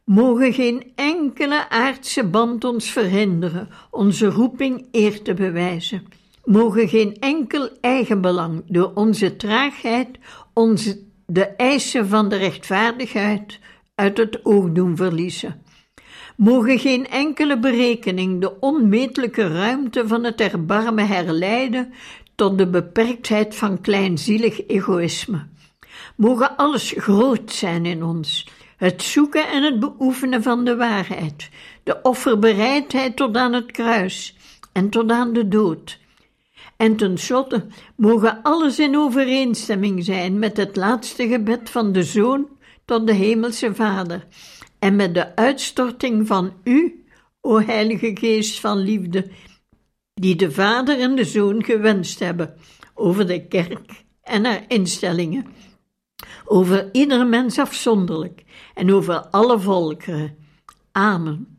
Mogen 0.10 0.54
geen 0.54 0.92
enkele 0.96 1.70
aardse 1.70 2.24
band 2.24 2.64
ons 2.64 2.92
verhinderen 2.92 3.70
onze 3.92 4.26
roeping 4.26 4.88
eer 4.92 5.22
te 5.22 5.34
bewijzen. 5.34 6.06
Mogen 6.44 6.90
geen 6.90 7.16
enkel 7.20 7.70
eigenbelang 7.82 8.64
door 8.68 8.92
onze 8.94 9.36
traagheid 9.36 10.08
onze, 10.54 11.00
de 11.26 11.46
eisen 11.46 12.08
van 12.08 12.30
de 12.30 12.36
rechtvaardigheid 12.36 13.60
uit 13.96 14.18
het 14.18 14.46
oog 14.46 14.72
doen 14.72 14.96
verliezen. 14.96 15.62
Mogen 16.36 16.80
geen 16.80 17.08
enkele 17.08 17.60
berekening 17.60 18.42
de 18.42 18.60
onmetelijke 18.60 19.48
ruimte 19.48 20.08
van 20.08 20.24
het 20.24 20.42
erbarmen 20.42 21.08
herleiden 21.08 21.94
tot 22.36 22.58
de 22.58 22.68
beperktheid 22.68 23.56
van 23.56 23.82
kleinzielig 23.82 24.68
egoïsme. 24.68 25.48
Mogen 26.16 26.58
alles 26.58 26.94
groot 26.98 27.52
zijn 27.52 27.86
in 27.86 28.04
ons 28.04 28.48
het 28.80 29.04
zoeken 29.04 29.48
en 29.48 29.64
het 29.64 29.80
beoefenen 29.80 30.44
van 30.44 30.66
de 30.66 30.76
waarheid, 30.76 31.50
de 31.84 32.02
offerbereidheid 32.02 33.16
tot 33.16 33.38
aan 33.38 33.54
het 33.54 33.72
kruis 33.72 34.38
en 34.72 34.90
tot 34.90 35.12
aan 35.12 35.34
de 35.34 35.48
dood. 35.48 36.00
En 36.78 36.96
tenslotte 36.96 37.66
mogen 37.96 38.42
alles 38.42 38.80
in 38.80 38.98
overeenstemming 38.98 40.04
zijn 40.04 40.40
met 40.40 40.58
het 40.58 40.76
laatste 40.76 41.28
gebed 41.28 41.70
van 41.70 41.92
de 41.92 42.04
Zoon 42.04 42.48
tot 42.86 43.08
de 43.08 43.14
Hemelse 43.14 43.76
Vader 43.76 44.28
en 44.80 44.96
met 44.96 45.14
de 45.14 45.36
uitstorting 45.36 46.28
van 46.28 46.54
U, 46.64 47.06
o 47.42 47.60
Heilige 47.60 48.12
Geest 48.14 48.60
van 48.60 48.78
liefde, 48.78 49.28
die 50.14 50.36
de 50.36 50.52
Vader 50.52 51.00
en 51.00 51.16
de 51.16 51.26
Zoon 51.26 51.64
gewenst 51.64 52.20
hebben 52.20 52.56
over 52.94 53.28
de 53.28 53.48
kerk 53.48 54.04
en 54.24 54.46
haar 54.46 54.64
instellingen 54.68 55.46
over 56.46 56.90
ieder 56.92 57.28
mens 57.28 57.60
afzonderlijk 57.60 58.44
en 58.80 58.94
over 58.94 59.20
alle 59.20 59.60
volkeren. 59.60 60.38
Amen. 60.92 61.59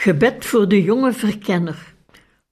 Gebed 0.00 0.44
voor 0.44 0.68
de 0.68 0.82
jonge 0.82 1.12
verkenner. 1.12 1.94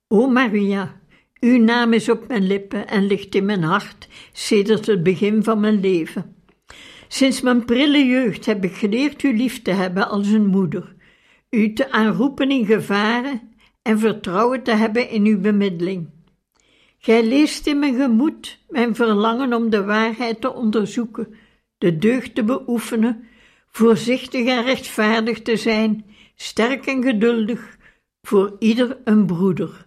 O 0.09 0.29
Maria, 0.31 1.01
uw 1.41 1.59
naam 1.59 1.93
is 1.93 2.09
op 2.09 2.29
mijn 2.29 2.47
lippen 2.47 2.89
en 2.89 3.07
ligt 3.07 3.35
in 3.35 3.45
mijn 3.45 3.63
hart 3.63 4.09
sedert 4.33 4.87
het 4.87 5.03
begin 5.03 5.43
van 5.45 5.61
mijn 5.61 5.81
leven. 5.81 6.35
Sinds 7.09 7.41
mijn 7.41 7.65
prille 7.65 8.05
jeugd 8.05 8.47
heb 8.47 8.65
ik 8.65 8.75
geleerd 8.75 9.23
u 9.23 9.37
lief 9.37 9.63
te 9.63 9.71
hebben 9.71 10.09
als 10.09 10.29
een 10.29 10.47
moeder, 10.47 10.95
u 11.51 11.73
te 11.73 11.93
aanroepen 11.93 12.51
in 12.51 12.67
gevaren 12.67 13.41
en 13.83 13.99
vertrouwen 13.99 14.63
te 14.63 14.73
hebben 14.73 15.11
in 15.11 15.25
uw 15.25 15.41
bemiddeling. 15.41 16.09
Gij 16.99 17.25
leest 17.25 17.67
in 17.67 17.79
mijn 17.79 17.95
gemoed 17.95 18.65
mijn 18.69 18.95
verlangen 18.95 19.53
om 19.53 19.71
de 19.71 19.85
waarheid 19.85 20.41
te 20.41 20.55
onderzoeken, 20.55 21.35
de 21.79 21.99
deugd 21.99 22.35
te 22.35 22.45
beoefenen, 22.45 23.25
voorzichtig 23.71 24.47
en 24.47 24.65
rechtvaardig 24.65 25.43
te 25.43 25.57
zijn, 25.57 26.05
sterk 26.41 26.87
en 26.87 27.03
geduldig, 27.03 27.77
voor 28.23 28.57
ieder 28.59 28.99
een 29.05 29.27
broeder. 29.27 29.87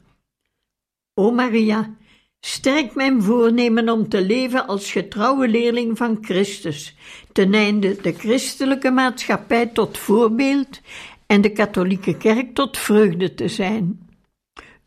O 1.13 1.31
Maria, 1.31 1.95
sterk 2.39 2.95
mijn 2.95 3.21
voornemen 3.21 3.89
om 3.89 4.09
te 4.09 4.21
leven 4.21 4.67
als 4.67 4.91
getrouwe 4.91 5.47
leerling 5.47 5.97
van 5.97 6.17
Christus, 6.21 6.95
ten 7.31 7.53
einde 7.53 8.01
de 8.01 8.13
christelijke 8.13 8.91
maatschappij 8.91 9.65
tot 9.65 9.97
voorbeeld 9.97 10.81
en 11.25 11.41
de 11.41 11.51
katholieke 11.51 12.17
kerk 12.17 12.53
tot 12.53 12.77
vreugde 12.77 13.33
te 13.33 13.47
zijn. 13.47 14.09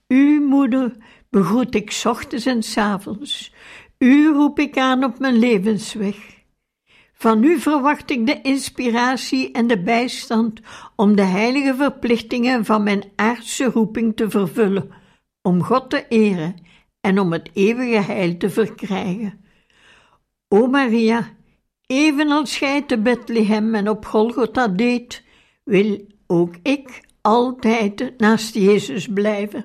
U, 0.07 0.41
moeder, 0.41 0.97
begroet 1.31 1.75
ik 1.75 2.01
ochtends 2.05 2.47
en 2.47 2.63
s 2.63 2.77
avonds. 2.77 3.53
U 3.99 4.33
roep 4.33 4.59
ik 4.59 4.79
aan 4.79 5.05
op 5.05 5.19
mijn 5.19 5.39
levensweg. 5.39 6.34
Van 7.15 7.45
u 7.45 7.61
verwacht 7.61 8.11
ik 8.11 8.27
de 8.27 8.41
inspiratie 8.43 9.53
en 9.53 9.67
de 9.67 9.83
bijstand 9.83 10.61
om 10.97 11.17
de 11.17 11.23
heilige 11.23 11.75
verplichtingen 11.75 12.65
van 12.65 12.83
mijn 12.83 13.05
aardse 13.17 13.65
roeping 13.65 14.17
te 14.17 14.31
vervullen, 14.31 14.91
om 15.43 15.63
God 15.63 15.91
te 15.91 16.05
eren 16.09 16.57
en 17.01 17.19
om 17.19 17.33
het 17.33 17.51
eeuwige 17.53 18.13
heil 18.13 18.37
te 18.37 18.51
verkrijgen. 18.51 19.45
O 20.49 20.67
Maria, 20.67 21.29
evenals 21.87 22.57
gij 22.57 22.83
te 22.83 22.99
Bethlehem 22.99 23.75
en 23.75 23.89
op 23.89 24.05
Golgotha 24.05 24.69
deed, 24.69 25.23
wil 25.65 26.07
ook 26.27 26.55
ik 26.63 27.03
altijd 27.21 28.13
naast 28.19 28.55
Jezus 28.55 29.09
blijven. 29.09 29.65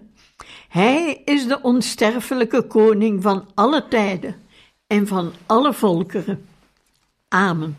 Hij 0.69 1.21
is 1.25 1.47
de 1.47 1.61
onsterfelijke 1.61 2.67
koning 2.67 3.21
van 3.21 3.49
alle 3.55 3.87
tijden 3.87 4.35
en 4.87 5.07
van 5.07 5.31
alle 5.45 5.73
volkeren. 5.73 6.48
Amen. 7.33 7.77